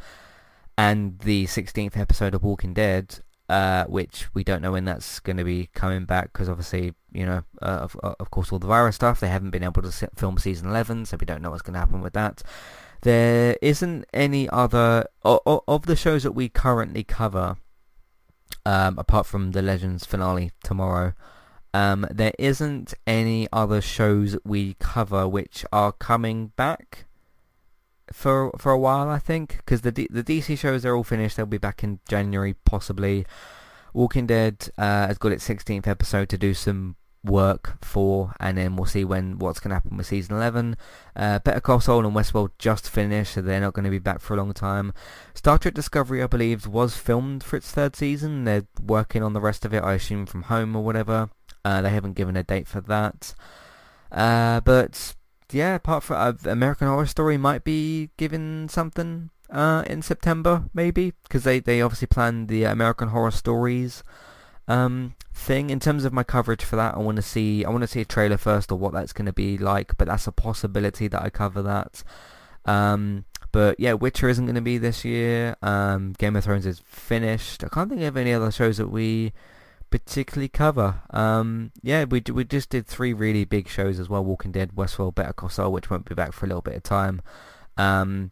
and 0.78 1.20
the 1.20 1.46
16th 1.46 1.96
episode 1.96 2.34
of 2.34 2.44
Walking 2.44 2.74
Dead, 2.74 3.20
uh, 3.50 3.86
which 3.86 4.34
we 4.34 4.44
don't 4.44 4.62
know 4.62 4.72
when 4.72 4.86
that's 4.86 5.20
going 5.20 5.38
to 5.38 5.44
be 5.44 5.70
coming 5.74 6.06
back 6.06 6.32
because 6.32 6.50
obviously, 6.50 6.94
you 7.12 7.26
know, 7.26 7.44
uh, 7.62 7.80
of, 7.82 7.98
uh, 8.04 8.16
of 8.20 8.32
course 8.32 8.52
all 8.52 8.60
the 8.60 8.68
virus 8.68 8.96
stuff, 8.96 9.20
they 9.20 9.28
haven't 9.28 9.52
been 9.52 9.64
able 9.64 9.82
to 9.82 9.92
film 10.16 10.38
season 10.38 10.70
11, 10.70 11.06
so 11.06 11.18
we 11.20 11.26
don't 11.26 11.42
know 11.42 11.52
what's 11.52 11.62
going 11.62 11.74
to 11.74 11.80
happen 11.80 12.02
with 12.02 12.14
that. 12.14 12.42
There 13.02 13.58
isn't 13.62 14.06
any 14.14 14.48
other, 14.50 15.06
of, 15.24 15.62
of 15.68 15.86
the 15.86 15.96
shows 15.96 16.24
that 16.24 16.32
we 16.32 16.48
currently 16.48 17.04
cover, 17.04 17.58
um, 18.66 18.98
apart 18.98 19.26
from 19.26 19.52
the 19.52 19.62
Legends 19.62 20.06
finale 20.06 20.52
tomorrow, 20.64 21.14
um, 21.74 22.08
there 22.10 22.34
isn't 22.40 22.94
any 23.06 23.48
other 23.52 23.82
shows 23.82 24.38
we 24.46 24.76
cover 24.76 25.28
which 25.28 25.66
are 25.74 25.92
coming 25.92 26.54
back 26.56 27.06
for 28.12 28.52
for 28.58 28.72
a 28.72 28.80
while, 28.80 29.10
I 29.10 29.20
think, 29.20 29.58
because 29.58 29.82
the 29.82 29.92
D- 29.92 30.08
the 30.10 30.24
DC 30.24 30.58
shows 30.58 30.86
are 30.86 30.96
all 30.96 31.04
finished. 31.04 31.38
They'll 31.38 31.46
be 31.46 31.58
back 31.58 31.84
in 31.84 32.00
January, 32.08 32.56
possibly. 32.66 33.26
Walking 33.94 34.26
Dead 34.26 34.70
uh, 34.78 35.08
has 35.08 35.20
got 35.20 35.32
its 35.32 35.48
16th 35.48 35.88
episode 35.88 36.28
to 36.30 36.38
do 36.38 36.56
some 36.56 36.96
work 37.24 37.78
for, 37.84 38.34
and 38.40 38.58
then 38.58 38.76
we'll 38.76 38.86
see 38.86 39.06
when 39.06 39.38
what's 39.40 39.60
going 39.60 39.70
to 39.70 39.76
happen 39.76 39.98
with 39.98 40.08
season 40.08 40.36
11. 40.36 40.76
Uh, 41.16 41.40
Better 41.40 41.62
Call 41.62 41.80
Saul 41.80 42.06
and 42.06 42.16
Westworld 42.16 42.52
just 42.58 42.90
finished, 42.90 43.34
so 43.34 43.42
they're 43.42 43.62
not 43.62 43.74
going 43.74 43.86
to 43.86 43.92
be 43.92 44.00
back 44.00 44.20
for 44.20 44.34
a 44.34 44.38
long 44.38 44.54
time. 44.54 44.94
Star 45.34 45.58
Trek 45.58 45.74
Discovery, 45.74 46.22
I 46.22 46.28
believe, 46.28 46.68
was 46.68 46.98
filmed 46.98 47.44
for 47.44 47.56
its 47.56 47.72
third 47.72 47.96
season. 47.96 48.44
They're 48.44 48.66
working 48.82 49.24
on 49.24 49.34
the 49.34 49.42
rest 49.42 49.64
of 49.64 49.74
it, 49.74 49.84
I 49.84 49.94
assume, 49.94 50.26
from 50.26 50.44
home 50.44 50.76
or 50.76 50.84
whatever. 50.84 51.30
Uh, 51.64 51.82
they 51.82 51.92
haven't 51.92 52.14
given 52.14 52.36
a 52.36 52.44
date 52.44 52.68
for 52.68 52.82
that. 52.82 53.34
Uh, 54.12 54.60
but 54.62 55.16
yeah, 55.54 55.76
apart 55.76 56.04
from 56.04 56.18
uh, 56.18 56.50
American 56.50 56.88
Horror 56.88 57.06
Story 57.06 57.38
might 57.38 57.64
be 57.64 58.10
given 58.18 58.68
something 58.70 59.30
uh, 59.50 59.84
in 59.88 60.02
September, 60.02 60.66
maybe, 60.74 61.14
because 61.24 61.44
they, 61.44 61.60
they 61.60 61.82
obviously 61.82 62.08
planned 62.08 62.48
the 62.48 62.64
American 62.64 63.10
Horror 63.10 63.32
Stories 63.32 64.04
um, 64.68 65.16
thing. 65.34 65.70
In 65.70 65.80
terms 65.80 66.06
of 66.06 66.14
my 66.14 66.24
coverage 66.24 66.64
for 66.64 66.76
that, 66.76 66.96
I 66.96 67.00
want 67.00 67.18
to 67.18 67.22
see 67.22 67.64
I 67.66 67.70
want 67.70 67.82
to 67.82 67.88
see 67.88 68.02
a 68.02 68.06
trailer 68.06 68.38
first 68.38 68.72
or 68.72 68.78
what 68.78 68.94
that's 68.94 69.14
going 69.14 69.26
to 69.26 69.34
be 69.34 69.58
like, 69.58 69.98
but 69.98 70.08
that's 70.08 70.28
a 70.28 70.32
possibility 70.32 71.08
that 71.08 71.22
I 71.22 71.30
cover 71.30 71.62
that. 71.62 72.04
Um, 72.66 73.26
but 73.52 73.80
yeah, 73.80 73.94
Witcher 73.94 74.30
isn't 74.30 74.46
going 74.46 74.56
to 74.56 74.62
be 74.62 74.78
this 74.78 75.06
year. 75.06 75.56
Um, 75.62 76.14
Game 76.18 76.36
of 76.36 76.44
Thrones 76.44 76.66
is 76.66 76.82
finished. 76.86 77.64
I 77.64 77.68
can't 77.68 77.90
think 77.90 78.02
of 78.02 78.18
any 78.18 78.34
other 78.34 78.52
shows 78.52 78.78
that 78.78 78.88
we 78.88 79.34
particularly 79.94 80.50
cover. 80.50 81.04
Um, 81.12 81.72
yeah, 81.84 82.06
we 82.06 82.24
we 82.34 82.46
just 82.46 82.72
did 82.72 82.88
three 82.88 83.14
really 83.14 83.46
big 83.46 83.68
shows 83.68 84.00
as 84.00 84.10
well: 84.10 84.26
Walking 84.26 84.52
Dead, 84.52 84.72
Westworld, 84.72 85.14
Better 85.14 85.34
Call 85.34 85.50
Saul, 85.50 85.72
which 85.72 85.92
won't 85.92 86.10
be 86.10 86.16
back 86.16 86.34
for 86.34 86.48
a 86.48 86.50
little 86.50 86.64
bit 86.64 86.74
of 86.74 86.82
time. 86.82 87.22
Um, 87.78 88.32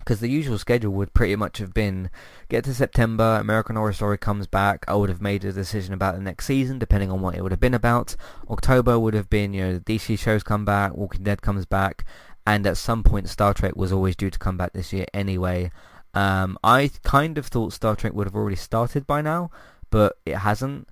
because 0.00 0.18
the 0.18 0.28
usual 0.28 0.58
schedule 0.58 0.92
would 0.94 1.14
pretty 1.14 1.36
much 1.36 1.58
have 1.58 1.72
been 1.72 2.10
get 2.48 2.64
to 2.64 2.74
September, 2.74 3.38
American 3.40 3.76
Horror 3.76 3.92
Story 3.92 4.18
comes 4.18 4.48
back, 4.48 4.84
I 4.88 4.94
would 4.94 5.08
have 5.08 5.22
made 5.22 5.44
a 5.44 5.52
decision 5.52 5.94
about 5.94 6.16
the 6.16 6.20
next 6.20 6.46
season 6.46 6.78
depending 6.78 7.10
on 7.10 7.20
what 7.20 7.36
it 7.36 7.42
would 7.42 7.50
have 7.52 7.60
been 7.60 7.74
about. 7.74 8.14
October 8.48 8.98
would 8.98 9.14
have 9.14 9.30
been, 9.30 9.52
you 9.52 9.64
know, 9.64 9.78
the 9.78 9.80
DC 9.80 10.18
shows 10.18 10.42
come 10.42 10.64
back, 10.64 10.94
Walking 10.94 11.24
Dead 11.24 11.40
comes 11.40 11.66
back, 11.66 12.04
and 12.46 12.66
at 12.66 12.76
some 12.76 13.02
point 13.02 13.28
Star 13.28 13.54
Trek 13.54 13.74
was 13.74 13.92
always 13.92 14.14
due 14.14 14.30
to 14.30 14.38
come 14.38 14.56
back 14.56 14.72
this 14.72 14.92
year 14.92 15.06
anyway. 15.14 15.72
Um, 16.14 16.56
I 16.62 16.90
kind 17.02 17.36
of 17.36 17.46
thought 17.46 17.72
Star 17.72 17.96
Trek 17.96 18.12
would 18.12 18.26
have 18.26 18.36
already 18.36 18.56
started 18.56 19.06
by 19.06 19.22
now, 19.22 19.50
but 19.96 20.18
it 20.26 20.36
hasn't. 20.36 20.86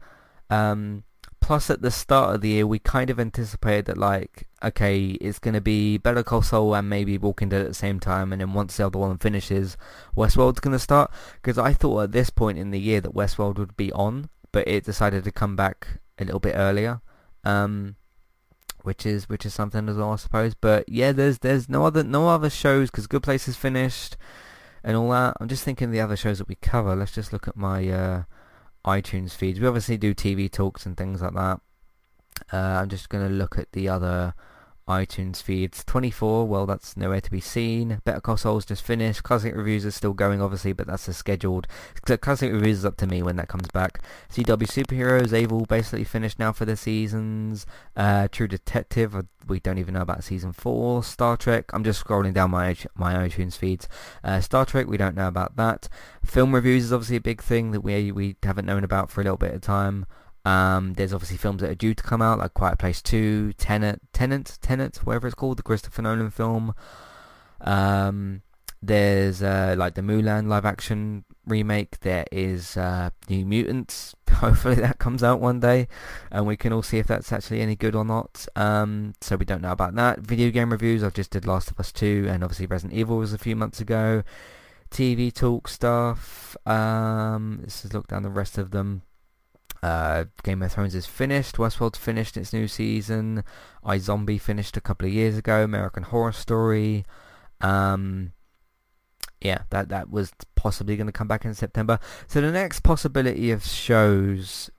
Um, 0.49 1.05
plus, 1.39 1.69
at 1.69 1.83
the 1.83 1.91
start 1.91 2.35
of 2.35 2.41
the 2.41 2.49
year, 2.49 2.67
we 2.67 2.79
kind 2.79 3.11
of 3.11 3.21
anticipated 3.21 3.85
that, 3.85 3.99
like, 3.99 4.49
okay, 4.63 5.09
it's 5.21 5.39
going 5.39 5.53
to 5.53 5.61
be 5.61 5.99
Better 5.99 6.23
Call 6.23 6.41
Saul 6.41 6.75
and 6.75 6.89
maybe 6.89 7.19
Walking 7.19 7.51
Dead 7.51 7.61
at 7.61 7.69
the 7.69 7.75
same 7.75 8.01
time, 8.01 8.33
and 8.33 8.41
then 8.41 8.55
once 8.55 8.79
the 8.79 8.87
other 8.87 8.99
one 8.99 9.19
finishes, 9.19 9.77
Westworld's 10.17 10.61
going 10.61 10.73
to 10.73 10.79
start. 10.79 11.11
Because 11.35 11.59
I 11.59 11.75
thought 11.75 12.05
at 12.05 12.13
this 12.13 12.31
point 12.31 12.57
in 12.57 12.71
the 12.71 12.81
year 12.81 13.03
that 13.03 13.13
Westworld 13.13 13.59
would 13.59 13.77
be 13.77 13.93
on, 13.93 14.31
but 14.53 14.67
it 14.67 14.85
decided 14.85 15.25
to 15.25 15.31
come 15.31 15.55
back 15.55 16.01
a 16.19 16.25
little 16.25 16.41
bit 16.41 16.55
earlier. 16.57 17.03
Um, 17.45 17.97
which 18.85 19.05
is 19.05 19.29
which 19.29 19.45
is 19.45 19.53
something 19.53 19.87
as 19.87 19.97
well, 19.99 20.13
I 20.13 20.17
suppose. 20.17 20.55
But 20.55 20.89
yeah, 20.89 21.13
there's 21.13 21.41
there's 21.41 21.69
no 21.69 21.85
other 21.85 22.03
no 22.03 22.29
other 22.29 22.49
shows 22.49 22.91
because 22.91 23.07
Good 23.07 23.23
Place 23.23 23.49
is 23.49 23.57
finished. 23.57 24.17
and 24.83 24.97
all 24.97 25.11
that. 25.11 25.37
I'm 25.41 25.49
just 25.49 25.65
thinking 25.65 25.91
the 25.91 26.01
other 26.01 26.17
shows 26.17 26.39
that 26.39 26.49
we 26.49 26.55
cover. 26.55 26.97
Let's 26.97 27.13
just 27.13 27.33
look 27.35 27.49
at 27.49 27.57
my 27.57 27.87
uh, 27.89 28.23
iTunes 28.85 29.33
feeds. 29.33 29.61
We 29.61 29.67
obviously 29.67 29.97
do 29.97 30.15
TV 30.15 30.51
talks 30.51 30.87
and 30.87 30.97
things 30.97 31.23
like 31.23 31.35
that. 31.35 31.61
Uh, 32.53 32.57
I'm 32.57 32.89
just 32.89 33.09
going 33.09 33.27
to 33.27 33.33
look 33.33 33.59
at 33.59 33.73
the 33.73 33.89
other 33.89 34.35
iTunes 34.89 35.43
feeds. 35.43 35.83
24, 35.85 36.47
well, 36.47 36.67
that's 36.67 36.97
nowhere 36.97 37.21
to 37.21 37.31
be 37.31 37.41
seen. 37.41 38.01
Better 38.05 38.21
Call 38.21 38.37
Saul's 38.37 38.67
just 38.67 38.83
finished. 38.83 39.23
Classic 39.23 39.55
Reviews 39.55 39.85
is 39.85 39.95
still 39.95 40.13
going, 40.13 40.41
obviously, 40.41 40.73
but 40.73 40.87
that's 40.87 41.09
a 41.09 41.15
scheduled. 41.15 41.67
Classic 42.05 42.53
Reviews 42.53 42.79
is 42.79 42.85
up 42.85 42.97
to 42.99 43.07
me 43.07 43.23
when 43.23 43.37
that 43.37 43.49
comes 43.49 43.69
back. 43.69 44.03
CW 44.31 44.67
Superheroes, 44.67 45.31
they've 45.31 45.53
all 45.53 45.65
basically 45.67 46.05
finished 46.05 46.39
now 46.39 46.53
for 46.53 46.65
the 46.65 46.77
seasons. 46.77 47.67
Uh, 47.97 48.29
True 48.29 48.49
Detective, 48.49 49.17
uh, 49.17 49.23
we 49.47 49.61
don't 49.61 49.79
even 49.79 49.95
know 49.95 50.03
about 50.03 50.25
season 50.25 50.53
4. 50.53 51.03
Star 51.03 51.37
Trek, 51.37 51.71
I'm 51.73 51.85
just 51.85 52.05
scrolling 52.05 52.35
down 52.35 52.51
my 52.51 52.77
my 52.95 53.15
iTunes 53.15 53.57
feeds. 53.57 53.89
Uh, 54.23 54.41
Star 54.41 54.65
Trek, 54.65 54.87
we 54.87 54.97
don't 54.97 55.17
know 55.17 55.29
about 55.29 55.57
that. 55.57 55.89
Film 56.25 56.55
reviews 56.55 56.85
is 56.85 56.93
obviously 56.93 57.17
a 57.17 57.21
big 57.21 57.43
thing 57.43 57.71
that 57.73 57.81
we 57.81 58.13
we 58.13 58.37
haven't 58.43 58.67
known 58.67 58.85
about 58.85 59.11
for 59.11 59.21
a 59.21 59.25
little 59.25 59.37
bit 59.37 59.55
of 59.55 59.61
time. 59.61 60.07
Um, 60.45 60.95
there's 60.95 61.13
obviously 61.13 61.39
films 61.39 61.63
that 61.63 61.71
are 61.71 61.75
due 61.75 61.95
to 61.95 62.03
come 62.03 62.21
out, 62.21 62.39
like 62.39 62.55
Quiet 62.55 62.79
Place 62.79 63.01
2, 63.01 63.55
Tenet, 63.55 64.01
Tenant, 64.13 64.59
Tenant, 64.61 64.97
whatever 65.05 65.27
it's 65.27 65.35
called, 65.35 65.59
the 65.59 65.63
Christopher 65.63 66.03
Nolan 66.03 66.31
film. 66.31 66.75
Um, 67.61 68.43
there's 68.83 69.43
uh, 69.43 69.75
like 69.79 69.95
the 69.95 70.03
Mulan 70.03 70.47
live 70.47 70.67
action 70.67 71.25
remake. 71.47 72.01
There 72.01 72.27
is 72.31 72.77
uh, 72.77 73.11
New 73.31 73.47
Mutants. 73.47 74.15
Hopefully 74.31 74.75
that 74.77 74.99
comes 74.99 75.23
out 75.23 75.41
one 75.41 75.61
day, 75.61 75.89
and 76.31 76.47
we 76.47 76.57
can 76.57 76.73
all 76.73 76.83
see 76.83 76.99
if 76.99 77.07
that's 77.07 77.33
actually 77.33 77.61
any 77.61 77.77
good 77.77 77.95
or 77.95 78.05
not. 78.05 78.47
Um, 78.55 79.15
so 79.23 79.37
we 79.37 79.47
don't 79.47 79.63
know 79.63 79.73
about 79.73 79.95
that. 79.95 80.21
Video 80.21 80.51
game 80.51 80.71
reviews. 80.71 81.03
I've 81.03 81.15
just 81.15 81.31
did 81.31 81.47
Last 81.47 81.71
of 81.71 81.81
Us 81.81 81.93
2, 81.93 82.27
and 82.29 82.45
obviously 82.45 82.67
Resident 82.67 82.99
Evil 82.99 83.17
was 83.17 83.33
a 83.33 83.39
few 83.39 83.57
months 83.57 83.81
ago. 83.81 84.23
TV 84.91 85.33
talk 85.33 85.69
stuff. 85.69 86.57
Um, 86.67 87.61
let's 87.63 87.83
just 87.83 87.95
look 87.95 88.09
down 88.09 88.23
the 88.23 88.29
rest 88.29 88.59
of 88.59 88.71
them. 88.71 89.03
Uh, 89.85 90.25
Game 90.43 90.63
of 90.63 90.73
Thrones 90.73 90.95
is 90.95 91.05
finished. 91.05 91.57
Westworld 91.57 91.95
finished 91.95 92.39
its 92.39 92.55
new 92.55 92.67
season. 92.67 93.45
iZombie 93.85 94.41
finished 94.41 94.79
a 94.79 94.81
couple 94.81 95.07
of 95.07 95.13
years 95.13 95.37
ago. 95.37 95.63
American 95.63 96.05
Horror 96.05 96.33
Story. 96.33 97.05
Um, 97.61 98.33
yeah, 99.43 99.65
that 99.69 99.91
that 99.91 100.09
was 100.09 100.33
possibly 100.55 100.97
going 100.97 101.09
to 101.09 101.13
come 101.13 101.29
back 101.29 101.45
in 101.45 101.53
September. 101.53 101.99
So 102.27 102.41
the 102.41 102.51
next 102.51 102.81
possibility 102.81 103.51
of 103.51 103.63
shows 103.63 104.71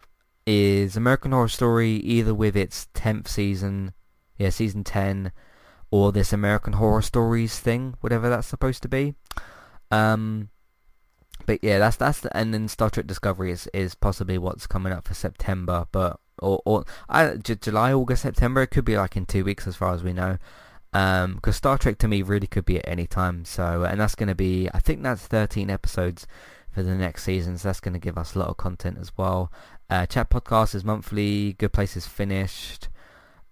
is 0.48 0.98
American 0.98 1.34
Horror 1.34 1.50
Story, 1.50 1.98
either 1.98 2.34
with 2.34 2.58
its 2.58 2.88
tenth 2.96 3.28
season, 3.28 3.94
yeah, 4.40 4.50
season 4.50 4.84
ten, 4.84 5.32
or 5.92 6.14
this 6.14 6.34
American 6.34 6.74
Horror 6.74 7.04
Stories 7.04 7.60
thing, 7.60 7.94
whatever 8.02 8.28
that's 8.28 8.48
supposed 8.48 8.82
to 8.82 8.90
be. 8.90 9.14
Um, 9.92 10.50
but 11.46 11.64
yeah, 11.64 11.80
that's 11.80 11.98
that's 11.98 12.22
the, 12.22 12.36
and 12.36 12.54
then 12.54 12.68
Star 12.68 12.90
Trek 12.90 13.08
Discovery 13.08 13.52
is, 13.52 13.68
is 13.74 13.96
possibly 13.96 14.38
what's 14.38 14.68
coming 14.68 14.94
up 14.94 15.08
for 15.08 15.14
September, 15.14 15.88
but 15.92 16.20
or 16.40 16.62
or 16.66 16.86
I, 17.10 17.36
J- 17.36 17.56
July, 17.56 17.94
August, 17.94 18.24
September. 18.24 18.62
It 18.62 18.68
could 18.68 18.86
be 18.86 18.98
like 18.98 19.16
in 19.16 19.26
two 19.26 19.44
weeks, 19.44 19.68
as 19.68 19.76
far 19.76 19.94
as 19.94 20.04
we 20.04 20.14
know. 20.14 20.38
Um, 20.94 21.36
because 21.36 21.58
Star 21.58 21.78
Trek 21.78 21.98
to 22.00 22.08
me 22.08 22.22
really 22.22 22.48
could 22.48 22.64
be 22.64 22.78
at 22.78 22.88
any 22.88 23.06
time. 23.06 23.44
So 23.44 23.84
and 23.84 24.00
that's 24.00 24.16
going 24.16 24.30
to 24.30 24.36
be, 24.36 24.70
I 24.74 24.80
think 24.80 25.04
that's 25.04 25.28
13 25.28 25.70
episodes 25.70 26.26
for 26.72 26.84
the 26.84 26.96
next 26.96 27.24
season. 27.24 27.58
So 27.58 27.68
that's 27.68 27.82
going 27.82 27.94
to 27.94 28.00
give 28.00 28.18
us 28.18 28.34
a 28.34 28.40
lot 28.40 28.48
of 28.48 28.58
content 28.58 28.98
as 29.00 29.12
well. 29.18 29.52
Uh, 29.90 30.06
Chat 30.06 30.30
podcast 30.30 30.74
is 30.74 30.86
monthly. 30.86 31.54
Good 31.54 31.74
Place 31.74 31.98
is 31.98 32.08
finished. 32.08 32.88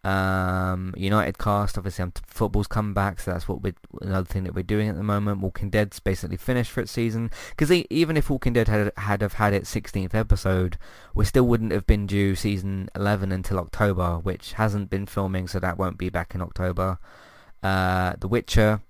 Um, 0.04 0.94
United 0.98 1.38
cast, 1.38 1.78
obviously, 1.78 2.12
football's 2.28 2.68
come 2.68 2.94
back, 2.94 3.22
so 3.22 3.32
that's 3.32 3.48
what 3.48 3.62
we're 3.62 3.76
another 4.02 4.26
thing 4.26 4.44
that 4.44 4.54
we're 4.54 4.64
doing 4.64 4.90
at 4.90 4.98
the 4.98 5.04
moment. 5.04 5.40
Walking 5.40 5.70
Dead's 5.70 6.00
basically 6.00 6.36
finished 6.36 6.72
for 6.72 6.82
its 6.82 6.92
season 6.92 7.32
because 7.52 7.72
even 7.72 8.18
if 8.18 8.30
Walking 8.30 8.54
Dead 8.54 8.68
had 8.68 8.92
had 8.98 9.22
have 9.22 9.34
had 9.34 9.54
its 9.54 9.74
16th 9.74 10.14
episode, 10.14 10.78
we 11.16 11.24
still 11.24 11.48
wouldn't 11.48 11.72
have 11.72 11.88
been 11.88 12.06
due 12.06 12.36
season 12.36 12.90
11 12.96 13.32
until 13.32 13.60
October, 13.60 14.20
which 14.20 14.54
hasn't 14.54 14.90
been 14.90 15.06
filming, 15.06 15.48
so 15.48 15.60
that 15.60 15.78
won't 15.78 15.98
be 15.98 16.10
back 16.10 16.36
in 16.36 16.42
October. 16.42 17.00
Uh, 17.62 18.14
the 18.20 18.28
Witcher 18.28 18.82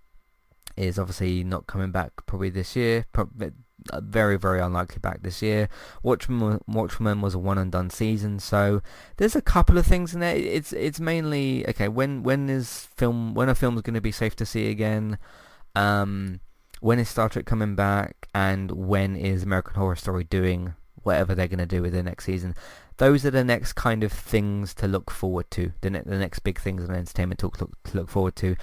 is 0.76 0.98
obviously 0.98 1.44
not 1.44 1.68
coming 1.68 1.92
back 1.92 2.12
probably 2.26 2.50
this 2.50 2.76
year. 2.76 3.06
Very 3.92 4.38
very 4.38 4.60
unlikely 4.60 5.00
back 5.00 5.24
this 5.24 5.42
year. 5.42 5.70
Watchmen 6.02 6.62
Watchmen 6.68 7.22
was 7.22 7.34
a 7.34 7.40
one 7.40 7.58
and 7.58 7.72
done 7.72 7.90
season, 7.90 8.40
so 8.40 8.82
there's 9.18 9.36
a 9.36 9.42
couple 9.42 9.78
of 9.78 9.86
things 9.86 10.14
in 10.14 10.20
there. 10.20 10.36
It's 10.36 10.72
it's 10.74 11.00
mainly 11.00 11.68
okay. 11.70 11.88
When 11.88 12.24
when 12.24 12.50
is 12.50 12.88
film 12.96 13.34
when 13.34 13.50
a 13.50 13.56
film 13.56 13.76
is 13.76 13.82
going 13.82 13.96
to 13.96 14.02
be 14.02 14.12
safe 14.12 14.36
to 14.38 14.46
see 14.46 14.70
again? 14.70 15.18
Um, 15.76 16.40
when 16.80 17.00
is 17.00 17.10
Star 17.10 17.30
Trek 17.30 17.46
coming 17.46 17.76
back? 17.76 18.28
And 18.36 18.72
when 18.72 19.16
is 19.16 19.44
American 19.44 19.76
Horror 19.76 19.96
Story 19.96 20.24
doing 20.24 20.74
whatever 21.04 21.34
they're 21.36 21.48
going 21.48 21.60
to 21.60 21.66
do 21.66 21.82
with 21.82 21.94
the 21.94 22.04
next 22.04 22.26
season? 22.26 22.56
Those 22.98 23.26
are 23.26 23.32
the 23.32 23.44
next 23.44 23.74
kind 23.74 24.04
of 24.04 24.12
things 24.12 24.74
to 24.76 24.88
look 24.88 25.10
forward 25.10 25.50
to. 25.52 25.74
The, 25.82 25.90
ne- 25.90 26.04
the 26.06 26.18
next 26.18 26.40
big 26.40 26.60
things 26.60 26.84
in 26.84 26.94
entertainment 26.94 27.40
talk 27.40 27.60
look, 27.60 27.72
to 27.84 27.98
look 27.98 28.10
forward 28.10 28.36
to. 28.38 28.56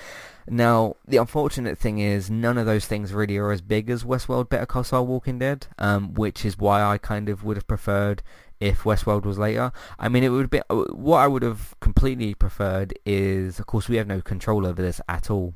Now, 0.48 0.96
the 1.06 1.16
unfortunate 1.16 1.78
thing 1.78 1.98
is 1.98 2.30
none 2.30 2.58
of 2.58 2.66
those 2.66 2.86
things 2.86 3.12
really 3.12 3.36
are 3.36 3.50
as 3.50 3.60
big 3.60 3.90
as 3.90 4.04
Westworld, 4.04 4.48
Better 4.48 4.66
Call 4.66 4.84
Saul, 4.84 5.06
Walking 5.06 5.38
Dead, 5.38 5.66
um, 5.78 6.14
which 6.14 6.44
is 6.44 6.58
why 6.58 6.82
I 6.82 6.98
kind 6.98 7.28
of 7.28 7.44
would 7.44 7.56
have 7.56 7.66
preferred 7.66 8.22
if 8.60 8.82
Westworld 8.82 9.24
was 9.24 9.38
later. 9.38 9.72
I 9.98 10.08
mean, 10.08 10.22
it 10.22 10.28
would 10.28 10.50
be 10.50 10.60
what 10.68 11.18
I 11.18 11.26
would 11.26 11.42
have 11.42 11.74
completely 11.80 12.34
preferred 12.34 12.98
is, 13.06 13.58
of 13.58 13.66
course, 13.66 13.88
we 13.88 13.96
have 13.96 14.06
no 14.06 14.20
control 14.20 14.66
over 14.66 14.82
this 14.82 15.00
at 15.08 15.30
all. 15.30 15.54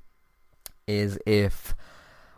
Is 0.86 1.18
if 1.26 1.74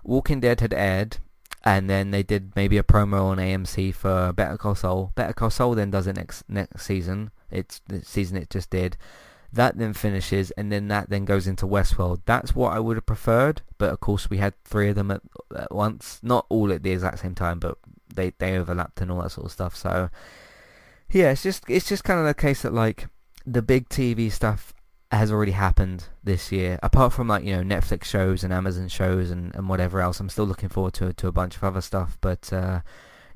Walking 0.04 0.40
Dead 0.40 0.60
had 0.60 0.72
aired 0.72 1.18
and 1.66 1.90
then 1.90 2.12
they 2.12 2.22
did 2.22 2.54
maybe 2.54 2.78
a 2.78 2.84
promo 2.84 3.24
on 3.24 3.38
AMC 3.38 3.92
for 3.92 4.32
Better 4.32 4.56
Call 4.56 4.76
Saul. 4.76 5.10
Better 5.16 5.32
Call 5.32 5.50
Saul 5.50 5.74
then 5.74 5.90
does 5.90 6.06
it 6.06 6.14
next 6.14 6.44
next 6.48 6.86
season. 6.86 7.32
It's 7.50 7.80
the 7.88 8.04
season 8.04 8.36
it 8.36 8.50
just 8.50 8.70
did. 8.70 8.96
That 9.52 9.76
then 9.76 9.92
finishes, 9.92 10.52
and 10.52 10.70
then 10.70 10.86
that 10.88 11.10
then 11.10 11.24
goes 11.24 11.48
into 11.48 11.66
Westworld. 11.66 12.20
That's 12.24 12.54
what 12.54 12.72
I 12.72 12.78
would 12.78 12.96
have 12.96 13.06
preferred, 13.06 13.62
but 13.78 13.90
of 13.90 13.98
course 13.98 14.30
we 14.30 14.36
had 14.36 14.54
three 14.64 14.88
of 14.90 14.94
them 14.94 15.10
at, 15.10 15.22
at 15.56 15.74
once. 15.74 16.20
Not 16.22 16.46
all 16.48 16.72
at 16.72 16.84
the 16.84 16.92
exact 16.92 17.18
same 17.18 17.34
time, 17.34 17.58
but 17.58 17.78
they 18.14 18.32
they 18.38 18.56
overlapped 18.56 19.00
and 19.00 19.10
all 19.10 19.22
that 19.22 19.32
sort 19.32 19.46
of 19.46 19.52
stuff. 19.52 19.74
So 19.74 20.08
yeah, 21.10 21.32
it's 21.32 21.42
just 21.42 21.64
it's 21.68 21.88
just 21.88 22.04
kind 22.04 22.20
of 22.20 22.26
the 22.26 22.34
case 22.34 22.62
that 22.62 22.74
like 22.74 23.08
the 23.44 23.62
big 23.62 23.88
TV 23.88 24.30
stuff 24.30 24.72
has 25.10 25.30
already 25.30 25.52
happened 25.52 26.04
this 26.24 26.50
year. 26.50 26.78
Apart 26.82 27.12
from 27.12 27.28
like 27.28 27.44
you 27.44 27.56
know 27.56 27.62
Netflix 27.62 28.04
shows 28.04 28.42
and 28.42 28.52
Amazon 28.52 28.88
shows 28.88 29.30
and, 29.30 29.54
and 29.54 29.68
whatever 29.68 30.00
else, 30.00 30.20
I'm 30.20 30.28
still 30.28 30.46
looking 30.46 30.68
forward 30.68 30.94
to 30.94 31.12
to 31.12 31.28
a 31.28 31.32
bunch 31.32 31.56
of 31.56 31.64
other 31.64 31.80
stuff. 31.80 32.18
But 32.20 32.52
uh, 32.52 32.80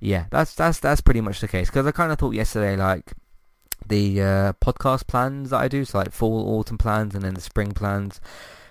yeah, 0.01 0.27
that's 0.31 0.55
that's 0.55 0.81
that's 0.81 1.01
pretty 1.01 1.21
much 1.21 1.41
the 1.41 1.49
case. 1.49 1.69
Because 1.69 1.87
I 1.87 1.93
kind 1.93 2.13
of 2.13 2.19
thought 2.19 2.35
yesterday 2.35 2.77
like 2.77 3.13
the 3.87 4.21
uh, 4.21 4.53
podcast 4.55 5.07
plans 5.07 5.51
that 5.51 5.61
I 5.61 5.69
do, 5.69 5.85
so 5.85 5.99
like 5.99 6.13
fall, 6.13 6.59
autumn 6.59 6.79
plans, 6.79 7.15
and 7.15 7.25
then 7.25 7.35
the 7.35 7.41
spring 7.41 7.73
plans. 7.73 8.21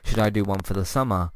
Should 0.04 0.20
I 0.20 0.30
do 0.30 0.44
one 0.44 0.60
for 0.60 0.74
the 0.74 0.86
summer? 0.86 1.32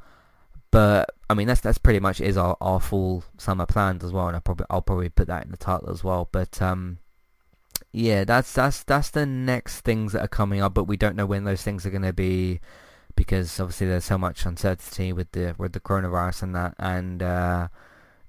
But 0.71 1.11
I 1.29 1.35
mean, 1.35 1.47
that's 1.47 1.61
that's 1.61 1.77
pretty 1.77 1.99
much 1.99 2.19
is 2.19 2.37
our, 2.37 2.57
our 2.59 2.79
full 2.79 3.23
summer 3.37 3.65
plans 3.65 4.03
as 4.03 4.11
well, 4.11 4.27
and 4.27 4.35
I 4.35 4.39
probably 4.39 4.65
I'll 4.69 4.81
probably 4.81 5.09
put 5.09 5.27
that 5.27 5.45
in 5.45 5.51
the 5.51 5.57
title 5.57 5.91
as 5.91 6.03
well. 6.03 6.27
But 6.31 6.61
um, 6.61 6.97
yeah, 7.93 8.23
that's 8.23 8.51
that's 8.51 8.83
that's 8.83 9.11
the 9.11 9.25
next 9.25 9.81
things 9.81 10.13
that 10.13 10.21
are 10.23 10.27
coming 10.27 10.61
up, 10.61 10.73
but 10.73 10.85
we 10.85 10.97
don't 10.97 11.15
know 11.15 11.27
when 11.27 11.43
those 11.43 11.61
things 11.61 11.85
are 11.85 11.91
going 11.91 12.01
to 12.01 12.11
be 12.11 12.59
because 13.15 13.59
obviously 13.59 13.87
there's 13.87 14.03
so 14.03 14.17
much 14.17 14.45
uncertainty 14.45 15.13
with 15.13 15.31
the 15.31 15.53
with 15.59 15.73
the 15.73 15.79
coronavirus 15.79 16.43
and 16.43 16.55
that, 16.55 16.73
and 16.79 17.21
uh, 17.21 17.67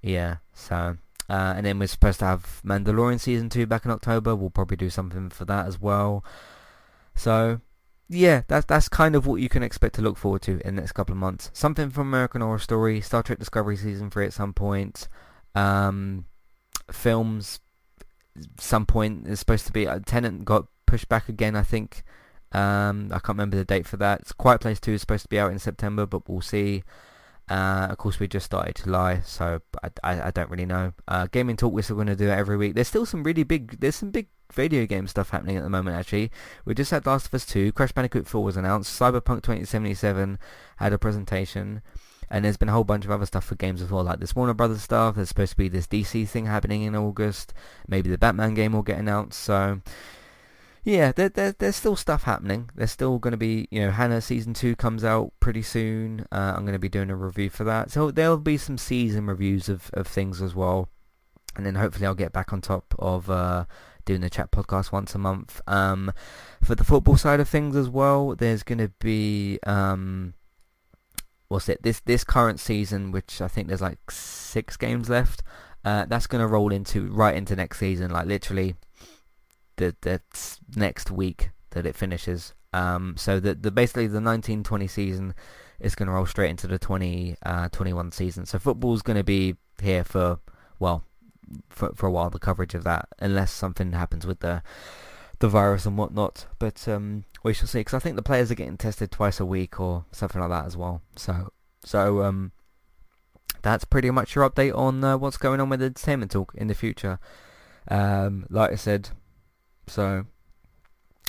yeah, 0.02 0.36
so 0.52 0.98
uh, 1.30 1.54
and 1.56 1.64
then 1.64 1.78
we're 1.78 1.86
supposed 1.86 2.18
to 2.18 2.26
have 2.26 2.60
Mandalorian 2.62 3.18
season 3.18 3.48
two 3.48 3.66
back 3.66 3.86
in 3.86 3.90
October. 3.90 4.36
We'll 4.36 4.50
probably 4.50 4.76
do 4.76 4.90
something 4.90 5.30
for 5.30 5.46
that 5.46 5.66
as 5.66 5.80
well. 5.80 6.22
So 7.14 7.62
yeah, 8.10 8.42
that's 8.46 8.66
that's 8.66 8.90
kind 8.90 9.16
of 9.16 9.26
what 9.26 9.40
you 9.40 9.48
can 9.48 9.62
expect 9.62 9.94
to 9.94 10.02
look 10.02 10.18
forward 10.18 10.42
to 10.42 10.60
in 10.66 10.76
the 10.76 10.82
next 10.82 10.92
couple 10.92 11.14
of 11.14 11.18
months. 11.18 11.50
Something 11.54 11.88
from 11.88 12.08
American 12.08 12.42
Horror 12.42 12.58
Story, 12.58 13.00
Star 13.00 13.22
Trek 13.22 13.38
Discovery 13.38 13.78
season 13.78 14.10
three 14.10 14.26
at 14.26 14.34
some 14.34 14.52
point. 14.52 15.08
Um, 15.54 16.26
films, 16.92 17.60
some 18.58 18.86
point 18.86 19.26
is 19.26 19.38
supposed 19.38 19.66
to 19.66 19.72
be. 19.72 19.86
Uh, 19.86 20.00
Tenant 20.04 20.44
got 20.44 20.66
pushed 20.86 21.08
back 21.08 21.28
again, 21.28 21.56
I 21.56 21.62
think. 21.62 22.02
Um, 22.52 23.08
I 23.10 23.18
can't 23.18 23.30
remember 23.30 23.56
the 23.56 23.64
date 23.64 23.86
for 23.86 23.96
that. 23.98 24.20
It's 24.20 24.32
Quiet 24.32 24.60
Place 24.60 24.80
Two 24.80 24.92
is 24.92 25.00
supposed 25.00 25.24
to 25.24 25.28
be 25.28 25.38
out 25.38 25.52
in 25.52 25.58
September, 25.58 26.06
but 26.06 26.28
we'll 26.28 26.40
see. 26.40 26.84
Uh, 27.48 27.88
of 27.90 27.98
course, 27.98 28.18
we 28.18 28.26
just 28.26 28.46
started 28.46 28.76
July, 28.76 29.20
so 29.20 29.60
I, 29.82 29.90
I, 30.02 30.28
I 30.28 30.30
don't 30.30 30.50
really 30.50 30.64
know. 30.64 30.94
Uh, 31.06 31.26
Gaming 31.30 31.56
Talk, 31.56 31.74
we're 31.74 31.82
still 31.82 31.96
going 31.96 32.06
to 32.06 32.16
do 32.16 32.28
it 32.28 32.38
every 32.38 32.56
week. 32.56 32.74
There's 32.74 32.88
still 32.88 33.04
some 33.04 33.22
really 33.22 33.42
big, 33.42 33.80
there's 33.80 33.96
some 33.96 34.10
big 34.10 34.28
video 34.50 34.86
game 34.86 35.06
stuff 35.06 35.30
happening 35.30 35.56
at 35.58 35.62
the 35.62 35.68
moment, 35.68 35.96
actually. 35.96 36.30
We 36.64 36.74
just 36.74 36.90
had 36.90 37.04
Last 37.04 37.26
of 37.26 37.34
Us 37.34 37.44
2, 37.44 37.72
Crash 37.72 37.92
Bandicoot 37.92 38.26
4 38.26 38.42
was 38.42 38.56
announced, 38.56 38.98
Cyberpunk 38.98 39.42
2077 39.42 40.38
had 40.78 40.92
a 40.94 40.98
presentation, 40.98 41.82
and 42.34 42.44
there's 42.44 42.56
been 42.56 42.68
a 42.68 42.72
whole 42.72 42.82
bunch 42.82 43.04
of 43.04 43.12
other 43.12 43.26
stuff 43.26 43.44
for 43.44 43.54
games 43.54 43.80
as 43.80 43.92
well, 43.92 44.02
like 44.02 44.18
this 44.18 44.34
Warner 44.34 44.54
Brothers 44.54 44.82
stuff. 44.82 45.14
There's 45.14 45.28
supposed 45.28 45.52
to 45.52 45.56
be 45.56 45.68
this 45.68 45.86
DC 45.86 46.26
thing 46.28 46.46
happening 46.46 46.82
in 46.82 46.96
August. 46.96 47.54
Maybe 47.86 48.10
the 48.10 48.18
Batman 48.18 48.54
game 48.54 48.72
will 48.72 48.82
get 48.82 48.98
announced, 48.98 49.38
so 49.38 49.80
yeah, 50.82 51.12
there, 51.12 51.28
there, 51.28 51.54
there's 51.56 51.76
still 51.76 51.94
stuff 51.94 52.24
happening. 52.24 52.70
There's 52.74 52.90
still 52.90 53.20
going 53.20 53.30
to 53.30 53.38
be, 53.38 53.68
you 53.70 53.82
know, 53.82 53.92
Hanna 53.92 54.20
season 54.20 54.52
two 54.52 54.74
comes 54.74 55.04
out 55.04 55.32
pretty 55.38 55.62
soon. 55.62 56.26
Uh, 56.32 56.54
I'm 56.56 56.64
going 56.64 56.72
to 56.72 56.80
be 56.80 56.88
doing 56.88 57.08
a 57.08 57.14
review 57.14 57.50
for 57.50 57.62
that. 57.62 57.92
So 57.92 58.10
there'll 58.10 58.36
be 58.36 58.58
some 58.58 58.78
season 58.78 59.26
reviews 59.26 59.68
of, 59.68 59.90
of 59.94 60.08
things 60.08 60.42
as 60.42 60.56
well. 60.56 60.88
And 61.54 61.64
then 61.64 61.76
hopefully 61.76 62.04
I'll 62.04 62.16
get 62.16 62.32
back 62.32 62.52
on 62.52 62.60
top 62.60 62.96
of 62.98 63.30
uh, 63.30 63.66
doing 64.04 64.22
the 64.22 64.28
chat 64.28 64.50
podcast 64.50 64.90
once 64.90 65.14
a 65.14 65.18
month. 65.18 65.62
Um, 65.68 66.12
for 66.60 66.74
the 66.74 66.84
football 66.84 67.16
side 67.16 67.38
of 67.38 67.48
things 67.48 67.76
as 67.76 67.88
well, 67.88 68.34
there's 68.34 68.64
going 68.64 68.78
to 68.78 68.88
be, 68.98 69.60
um, 69.62 70.34
what's 71.48 71.68
it, 71.68 71.82
this, 71.82 72.00
this 72.00 72.24
current 72.24 72.60
season, 72.60 73.12
which 73.12 73.40
I 73.40 73.48
think 73.48 73.68
there's 73.68 73.82
like 73.82 74.10
six 74.10 74.76
games 74.76 75.08
left. 75.08 75.42
Uh, 75.84 76.06
that's 76.06 76.26
going 76.26 76.40
to 76.40 76.46
roll 76.46 76.72
into 76.72 77.10
right 77.10 77.36
into 77.36 77.54
next 77.54 77.78
season, 77.78 78.10
like 78.10 78.26
literally 78.26 78.74
the 79.76 79.94
the 80.00 80.20
next 80.76 81.10
week 81.10 81.50
that 81.70 81.86
it 81.86 81.94
finishes. 81.94 82.54
Um, 82.72 83.16
so 83.16 83.38
the 83.38 83.54
the 83.54 83.70
basically 83.70 84.06
the 84.06 84.20
1920 84.20 84.86
season 84.86 85.34
is 85.80 85.94
going 85.94 86.06
to 86.06 86.12
roll 86.12 86.26
straight 86.26 86.50
into 86.50 86.66
the 86.66 86.78
20 86.78 87.36
uh, 87.44 87.68
21 87.68 88.12
season. 88.12 88.46
So 88.46 88.58
football's 88.58 89.02
going 89.02 89.16
to 89.16 89.24
be 89.24 89.56
here 89.82 90.04
for 90.04 90.38
well 90.78 91.04
for 91.68 91.92
for 91.94 92.06
a 92.06 92.10
while 92.10 92.30
the 92.30 92.38
coverage 92.38 92.74
of 92.74 92.84
that, 92.84 93.08
unless 93.18 93.52
something 93.52 93.92
happens 93.92 94.26
with 94.26 94.40
the 94.40 94.62
the 95.40 95.48
virus 95.48 95.84
and 95.86 95.98
whatnot. 95.98 96.46
But 96.58 96.86
um, 96.88 97.24
we 97.44 97.54
shall 97.54 97.68
see. 97.68 97.80
Because 97.80 97.94
I 97.94 98.00
think 98.00 98.16
the 98.16 98.22
players 98.22 98.50
are 98.50 98.56
getting 98.56 98.76
tested 98.76 99.12
twice 99.12 99.38
a 99.38 99.46
week 99.46 99.78
or 99.78 100.06
something 100.10 100.40
like 100.40 100.50
that 100.50 100.66
as 100.66 100.76
well. 100.76 101.02
So 101.14 101.52
so 101.84 102.22
um, 102.22 102.50
that's 103.62 103.84
pretty 103.84 104.10
much 104.10 104.34
your 104.34 104.48
update 104.48 104.76
on 104.76 105.04
uh, 105.04 105.16
what's 105.16 105.36
going 105.36 105.60
on 105.60 105.68
with 105.68 105.80
the 105.80 105.86
entertainment 105.86 106.32
talk 106.32 106.52
in 106.56 106.66
the 106.66 106.74
future. 106.74 107.20
Um, 107.88 108.46
like 108.50 108.72
I 108.72 108.76
said, 108.76 109.10
so 109.86 110.24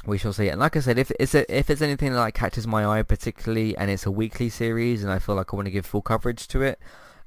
we 0.05 0.17
shall 0.17 0.33
see. 0.33 0.49
And 0.49 0.59
like 0.59 0.75
I 0.75 0.79
said, 0.79 0.97
if 0.97 1.11
it's 1.19 1.35
a, 1.35 1.55
if 1.55 1.69
it's 1.69 1.81
anything 1.81 2.13
that 2.13 2.19
like 2.19 2.33
catches 2.33 2.65
my 2.65 2.85
eye 2.85 3.03
particularly, 3.03 3.77
and 3.77 3.91
it's 3.91 4.05
a 4.05 4.11
weekly 4.11 4.49
series, 4.49 5.03
and 5.03 5.11
I 5.11 5.19
feel 5.19 5.35
like 5.35 5.53
I 5.53 5.55
want 5.55 5.65
to 5.65 5.71
give 5.71 5.85
full 5.85 6.01
coverage 6.01 6.47
to 6.49 6.61
it, 6.61 6.79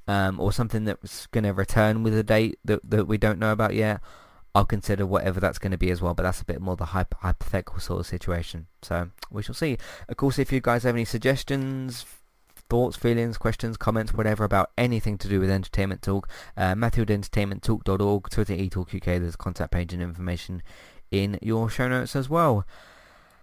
um, 0.07 0.39
or 0.39 0.51
something 0.51 0.85
that's 0.85 1.27
going 1.27 1.43
to 1.43 1.53
return 1.53 2.03
with 2.03 2.17
a 2.17 2.23
date 2.23 2.57
that 2.65 2.81
that 2.89 3.05
we 3.05 3.17
don't 3.17 3.39
know 3.39 3.51
about 3.51 3.75
yet, 3.75 4.01
I'll 4.59 4.65
consider 4.65 5.05
whatever 5.05 5.39
that's 5.39 5.57
going 5.57 5.71
to 5.71 5.77
be 5.77 5.89
as 5.89 6.01
well. 6.01 6.13
But 6.13 6.23
that's 6.23 6.41
a 6.41 6.45
bit 6.45 6.59
more 6.59 6.75
the 6.75 6.87
hypo- 6.87 7.17
hypothetical 7.21 7.79
sort 7.79 8.01
of 8.01 8.07
situation. 8.07 8.67
So 8.81 9.09
we 9.31 9.41
shall 9.41 9.55
see. 9.55 9.77
Of 10.09 10.17
course, 10.17 10.37
if 10.37 10.51
you 10.51 10.59
guys 10.59 10.83
have 10.83 10.95
any 10.95 11.05
suggestions, 11.05 12.05
thoughts, 12.69 12.97
feelings, 12.97 13.37
questions, 13.37 13.77
comments, 13.77 14.13
whatever 14.13 14.43
about 14.43 14.71
anything 14.77 15.17
to 15.19 15.29
do 15.29 15.39
with 15.39 15.49
Entertainment 15.49 16.01
Talk, 16.01 16.27
uh, 16.57 16.75
Matthew 16.75 17.03
at 17.03 17.07
Twitter 17.07 18.53
eTalkUK, 18.53 19.05
there's 19.05 19.35
a 19.35 19.37
contact 19.37 19.71
page 19.71 19.93
and 19.93 20.03
information 20.03 20.61
in 21.09 21.39
your 21.41 21.69
show 21.69 21.87
notes 21.87 22.13
as 22.13 22.29
well. 22.29 22.65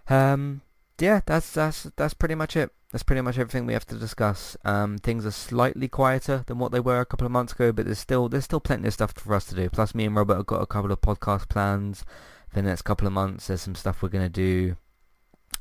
Um, 0.09 0.61
yeah, 0.99 1.21
that's 1.25 1.51
that's 1.51 1.89
that's 1.95 2.13
pretty 2.13 2.35
much 2.35 2.55
it. 2.55 2.71
That's 2.91 3.03
pretty 3.03 3.21
much 3.21 3.37
everything 3.37 3.65
we 3.65 3.73
have 3.73 3.85
to 3.87 3.95
discuss. 3.95 4.55
Um, 4.63 4.97
things 4.97 5.25
are 5.25 5.31
slightly 5.31 5.89
quieter 5.89 6.43
than 6.47 6.57
what 6.57 6.71
they 6.71 6.79
were 6.79 7.01
a 7.01 7.05
couple 7.05 7.25
of 7.25 7.31
months 7.31 7.51
ago, 7.51 7.73
but 7.73 7.85
there's 7.85 7.99
still 7.99 8.29
there's 8.29 8.45
still 8.45 8.61
plenty 8.61 8.87
of 8.87 8.93
stuff 8.93 9.11
for 9.13 9.35
us 9.35 9.45
to 9.45 9.55
do. 9.55 9.69
Plus, 9.69 9.93
me 9.93 10.05
and 10.05 10.15
Robert 10.15 10.37
have 10.37 10.45
got 10.45 10.61
a 10.61 10.67
couple 10.67 10.91
of 10.91 11.01
podcast 11.01 11.49
plans 11.49 12.05
for 12.47 12.55
the 12.55 12.61
next 12.61 12.83
couple 12.83 13.05
of 13.05 13.11
months. 13.11 13.47
There's 13.47 13.61
some 13.61 13.75
stuff 13.75 14.01
we're 14.01 14.07
gonna 14.09 14.29
do, 14.29 14.77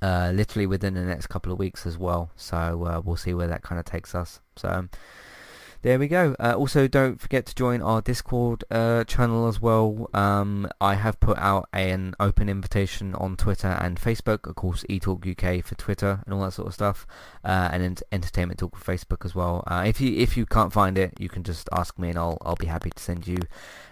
uh, 0.00 0.30
literally 0.34 0.66
within 0.66 0.94
the 0.94 1.02
next 1.02 1.26
couple 1.26 1.52
of 1.52 1.58
weeks 1.58 1.84
as 1.84 1.98
well. 1.98 2.30
So 2.36 2.56
uh, 2.56 3.02
we'll 3.04 3.16
see 3.16 3.34
where 3.34 3.48
that 3.48 3.62
kind 3.62 3.80
of 3.80 3.84
takes 3.84 4.14
us. 4.14 4.40
So 4.54 4.88
there 5.82 5.98
we 5.98 6.08
go. 6.08 6.34
Uh, 6.38 6.54
also, 6.56 6.88
don't 6.88 7.20
forget 7.20 7.46
to 7.46 7.54
join 7.54 7.82
our 7.82 8.00
Discord 8.00 8.64
uh, 8.70 9.04
channel 9.04 9.46
as 9.46 9.60
well. 9.60 10.08
Um, 10.14 10.68
I 10.80 10.94
have 10.94 11.20
put 11.20 11.38
out 11.38 11.68
an 11.72 12.14
open 12.18 12.48
invitation 12.48 13.14
on 13.14 13.36
Twitter 13.36 13.68
and 13.68 14.00
Facebook. 14.00 14.48
Of 14.48 14.56
course, 14.56 14.84
eTalk 14.88 15.26
UK 15.26 15.64
for 15.64 15.74
Twitter 15.74 16.22
and 16.24 16.34
all 16.34 16.42
that 16.42 16.52
sort 16.52 16.68
of 16.68 16.74
stuff, 16.74 17.06
uh, 17.44 17.70
and 17.72 18.02
Entertainment 18.12 18.58
Talk 18.58 18.76
for 18.76 18.96
Facebook 18.96 19.24
as 19.24 19.34
well. 19.34 19.62
Uh, 19.66 19.84
if 19.86 20.00
you 20.00 20.16
if 20.16 20.36
you 20.36 20.46
can't 20.46 20.72
find 20.72 20.98
it, 20.98 21.14
you 21.18 21.28
can 21.28 21.42
just 21.42 21.68
ask 21.72 21.98
me, 21.98 22.10
and 22.10 22.18
I'll 22.18 22.38
I'll 22.42 22.56
be 22.56 22.66
happy 22.66 22.90
to 22.90 23.02
send 23.02 23.26
you 23.26 23.38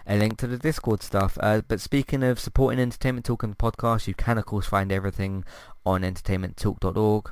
a 0.07 0.17
link 0.17 0.37
to 0.37 0.47
the 0.47 0.57
Discord 0.57 1.01
stuff. 1.03 1.37
Uh, 1.41 1.61
but 1.67 1.81
speaking 1.81 2.23
of 2.23 2.39
supporting 2.39 2.79
Entertainment 2.79 3.25
Talk 3.25 3.43
and 3.43 3.53
the 3.53 3.57
podcast, 3.57 4.07
you 4.07 4.13
can 4.13 4.37
of 4.37 4.45
course 4.45 4.65
find 4.65 4.91
everything 4.91 5.45
on 5.85 6.01
entertainmenttalk.org. 6.01 7.31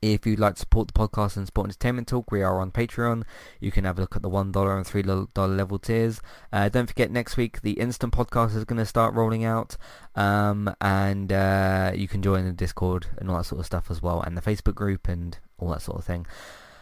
If 0.00 0.26
you'd 0.26 0.38
like 0.38 0.54
to 0.54 0.60
support 0.60 0.88
the 0.88 0.92
podcast 0.92 1.36
and 1.36 1.46
support 1.46 1.66
Entertainment 1.66 2.06
Talk, 2.06 2.30
we 2.30 2.42
are 2.42 2.60
on 2.60 2.70
Patreon. 2.70 3.24
You 3.60 3.72
can 3.72 3.84
have 3.84 3.98
a 3.98 4.02
look 4.02 4.14
at 4.14 4.22
the 4.22 4.30
$1 4.30 4.44
and 4.44 4.54
$3 4.54 5.56
level 5.56 5.78
tiers. 5.78 6.20
Uh, 6.52 6.68
don't 6.68 6.86
forget, 6.86 7.10
next 7.10 7.36
week, 7.36 7.62
the 7.62 7.72
Instant 7.72 8.12
Podcast 8.12 8.54
is 8.54 8.64
going 8.64 8.78
to 8.78 8.86
start 8.86 9.14
rolling 9.14 9.44
out. 9.44 9.76
Um, 10.14 10.72
and 10.80 11.32
uh, 11.32 11.92
you 11.94 12.06
can 12.06 12.22
join 12.22 12.44
the 12.44 12.52
Discord 12.52 13.06
and 13.18 13.28
all 13.28 13.38
that 13.38 13.44
sort 13.44 13.58
of 13.58 13.66
stuff 13.66 13.90
as 13.90 14.00
well, 14.00 14.20
and 14.20 14.36
the 14.36 14.42
Facebook 14.42 14.76
group 14.76 15.08
and 15.08 15.36
all 15.58 15.70
that 15.70 15.82
sort 15.82 15.98
of 15.98 16.04
thing. 16.04 16.26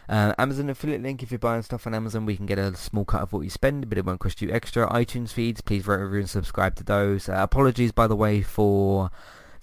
Uh, 0.07 0.35
Amazon 0.37 0.69
affiliate 0.69 1.01
link, 1.01 1.23
if 1.23 1.31
you're 1.31 1.39
buying 1.39 1.63
stuff 1.63 1.87
on 1.87 1.95
Amazon, 1.95 2.25
we 2.25 2.37
can 2.37 2.45
get 2.45 2.59
a 2.59 2.75
small 2.75 3.03
cut 3.03 3.23
of 3.23 3.33
what 3.33 3.41
you 3.41 3.49
spend, 3.49 3.89
but 3.89 3.97
it 3.97 4.05
won't 4.05 4.19
cost 4.19 4.43
you 4.43 4.51
extra. 4.51 4.87
iTunes 4.89 5.31
feeds, 5.31 5.61
please 5.61 5.87
rate, 5.87 6.01
review, 6.01 6.19
and 6.19 6.29
subscribe 6.29 6.75
to 6.75 6.83
those. 6.83 7.27
Uh, 7.27 7.37
apologies, 7.37 7.91
by 7.91 8.05
the 8.05 8.15
way, 8.15 8.41
for... 8.43 9.09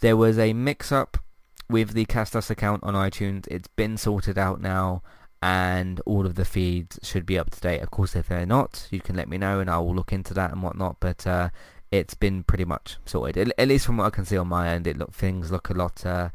There 0.00 0.16
was 0.16 0.38
a 0.38 0.52
mix-up 0.52 1.16
with 1.68 1.92
the 1.92 2.06
Castos 2.06 2.50
account 2.50 2.82
on 2.82 2.94
iTunes, 2.94 3.46
it's 3.50 3.68
been 3.68 3.96
sorted 3.96 4.38
out 4.38 4.60
now 4.60 5.02
and 5.42 6.00
all 6.06 6.24
of 6.24 6.36
the 6.36 6.44
feeds 6.44 6.98
should 7.02 7.26
be 7.26 7.38
up 7.38 7.50
to 7.50 7.60
date. 7.60 7.80
Of 7.80 7.90
course, 7.90 8.16
if 8.16 8.28
they're 8.28 8.46
not, 8.46 8.88
you 8.90 9.00
can 9.00 9.14
let 9.16 9.28
me 9.28 9.36
know 9.36 9.60
and 9.60 9.68
I 9.68 9.78
will 9.78 9.94
look 9.94 10.12
into 10.12 10.32
that 10.34 10.52
and 10.52 10.62
whatnot. 10.62 10.96
But 11.00 11.26
uh, 11.26 11.50
it's 11.90 12.14
been 12.14 12.44
pretty 12.44 12.64
much 12.64 12.96
sorted. 13.04 13.52
At, 13.58 13.68
least 13.68 13.86
from 13.86 13.98
what 13.98 14.06
I 14.06 14.10
can 14.10 14.24
see 14.24 14.36
on 14.36 14.48
my 14.48 14.70
end, 14.70 14.86
it 14.86 14.96
look 14.96 15.12
things 15.12 15.52
look 15.52 15.68
a 15.68 15.74
lot 15.74 16.04
uh, 16.06 16.30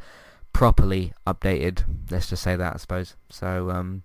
properly 0.54 1.14
updated. 1.26 1.84
Let's 2.12 2.30
just 2.30 2.44
say 2.44 2.56
that, 2.56 2.76
I 2.76 2.78
suppose. 2.78 3.16
So 3.30 3.72
um, 3.72 4.04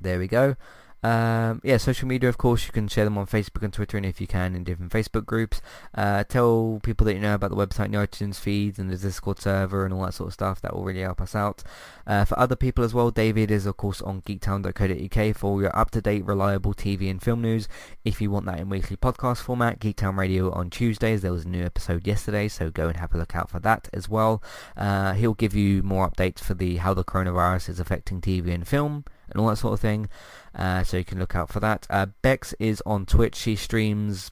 there 0.00 0.18
we 0.18 0.28
go. 0.28 0.56
Um, 1.02 1.60
yeah, 1.62 1.76
social 1.76 2.08
media, 2.08 2.28
of 2.28 2.38
course, 2.38 2.66
you 2.66 2.72
can 2.72 2.88
share 2.88 3.04
them 3.04 3.18
on 3.18 3.26
Facebook 3.26 3.62
and 3.62 3.72
Twitter, 3.72 3.96
and 3.96 4.06
if 4.06 4.20
you 4.20 4.26
can, 4.26 4.54
in 4.54 4.64
different 4.64 4.92
Facebook 4.92 5.24
groups. 5.24 5.60
Uh, 5.94 6.24
tell 6.24 6.80
people 6.82 7.04
that 7.06 7.14
you 7.14 7.20
know 7.20 7.34
about 7.34 7.50
the 7.50 7.56
website 7.56 7.86
and 7.86 7.94
the 7.94 7.98
iTunes 7.98 8.36
feeds 8.36 8.78
and 8.78 8.90
the 8.90 8.96
Discord 8.96 9.40
server 9.40 9.84
and 9.84 9.94
all 9.94 10.04
that 10.04 10.14
sort 10.14 10.28
of 10.28 10.34
stuff. 10.34 10.60
That 10.60 10.74
will 10.74 10.84
really 10.84 11.02
help 11.02 11.20
us 11.20 11.34
out. 11.34 11.62
Uh, 12.06 12.24
for 12.24 12.38
other 12.38 12.56
people 12.56 12.84
as 12.84 12.94
well, 12.94 13.10
David 13.10 13.50
is, 13.50 13.66
of 13.66 13.76
course, 13.76 14.02
on 14.02 14.22
geektown.co.uk 14.22 15.36
for 15.36 15.60
your 15.60 15.76
up-to-date, 15.76 16.24
reliable 16.24 16.74
TV 16.74 17.10
and 17.10 17.22
film 17.22 17.42
news. 17.42 17.68
If 18.04 18.20
you 18.20 18.30
want 18.30 18.46
that 18.46 18.58
in 18.58 18.68
weekly 18.68 18.96
podcast 18.96 19.38
format, 19.38 19.78
Geektown 19.78 20.16
Radio 20.16 20.50
on 20.50 20.70
Tuesdays. 20.70 21.22
There 21.22 21.32
was 21.32 21.44
a 21.44 21.48
new 21.48 21.64
episode 21.64 22.06
yesterday, 22.06 22.48
so 22.48 22.70
go 22.70 22.88
and 22.88 22.96
have 22.96 23.14
a 23.14 23.18
look 23.18 23.36
out 23.36 23.50
for 23.50 23.60
that 23.60 23.88
as 23.92 24.08
well. 24.08 24.42
Uh, 24.76 25.12
he'll 25.12 25.34
give 25.34 25.54
you 25.54 25.82
more 25.82 26.10
updates 26.10 26.40
for 26.40 26.54
the 26.54 26.76
how 26.76 26.94
the 26.94 27.04
coronavirus 27.04 27.68
is 27.68 27.80
affecting 27.80 28.20
TV 28.20 28.52
and 28.52 28.66
film 28.66 29.04
and 29.30 29.40
all 29.40 29.48
that 29.48 29.56
sort 29.56 29.74
of 29.74 29.80
thing. 29.80 30.08
Uh, 30.54 30.82
so 30.84 30.96
you 30.96 31.04
can 31.04 31.18
look 31.18 31.34
out 31.34 31.50
for 31.50 31.60
that. 31.60 31.86
Uh, 31.90 32.06
Bex 32.22 32.54
is 32.58 32.82
on 32.86 33.06
Twitch. 33.06 33.36
She 33.36 33.56
streams 33.56 34.30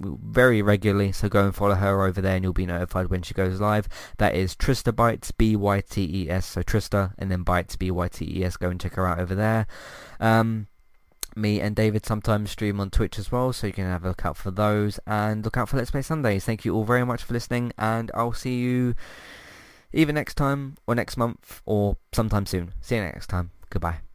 very 0.00 0.60
regularly, 0.60 1.12
so 1.12 1.28
go 1.28 1.44
and 1.44 1.54
follow 1.54 1.76
her 1.76 2.04
over 2.04 2.20
there 2.20 2.34
and 2.34 2.44
you'll 2.44 2.52
be 2.52 2.66
notified 2.66 3.08
when 3.08 3.22
she 3.22 3.34
goes 3.34 3.60
live. 3.60 3.88
That 4.18 4.34
is 4.34 4.56
Trista 4.56 4.92
Bytes, 4.92 5.30
B-Y-T-E-S, 5.36 6.46
so 6.46 6.62
Trista, 6.62 7.12
and 7.18 7.30
then 7.30 7.44
Bytes, 7.44 7.78
B-Y-T-E-S. 7.78 8.56
Go 8.56 8.70
and 8.70 8.80
check 8.80 8.94
her 8.94 9.06
out 9.06 9.20
over 9.20 9.34
there. 9.34 9.66
Um, 10.20 10.66
me 11.36 11.60
and 11.60 11.74
David 11.74 12.06
sometimes 12.06 12.50
stream 12.50 12.80
on 12.80 12.90
Twitch 12.90 13.18
as 13.18 13.32
well, 13.32 13.52
so 13.52 13.66
you 13.66 13.72
can 13.72 13.86
have 13.86 14.04
a 14.04 14.08
look 14.08 14.24
out 14.24 14.36
for 14.36 14.50
those, 14.50 15.00
and 15.06 15.44
look 15.44 15.56
out 15.56 15.68
for 15.68 15.76
Let's 15.76 15.90
Play 15.90 16.02
Sundays. 16.02 16.44
Thank 16.44 16.64
you 16.64 16.74
all 16.74 16.84
very 16.84 17.04
much 17.04 17.22
for 17.22 17.32
listening, 17.32 17.72
and 17.78 18.10
I'll 18.14 18.32
see 18.32 18.56
you 18.58 18.94
either 19.92 20.12
next 20.12 20.34
time, 20.34 20.76
or 20.86 20.94
next 20.94 21.16
month, 21.16 21.60
or 21.66 21.96
sometime 22.12 22.46
soon. 22.46 22.72
See 22.80 22.96
you 22.96 23.02
next 23.02 23.28
time. 23.28 23.50
Goodbye. 23.70 24.13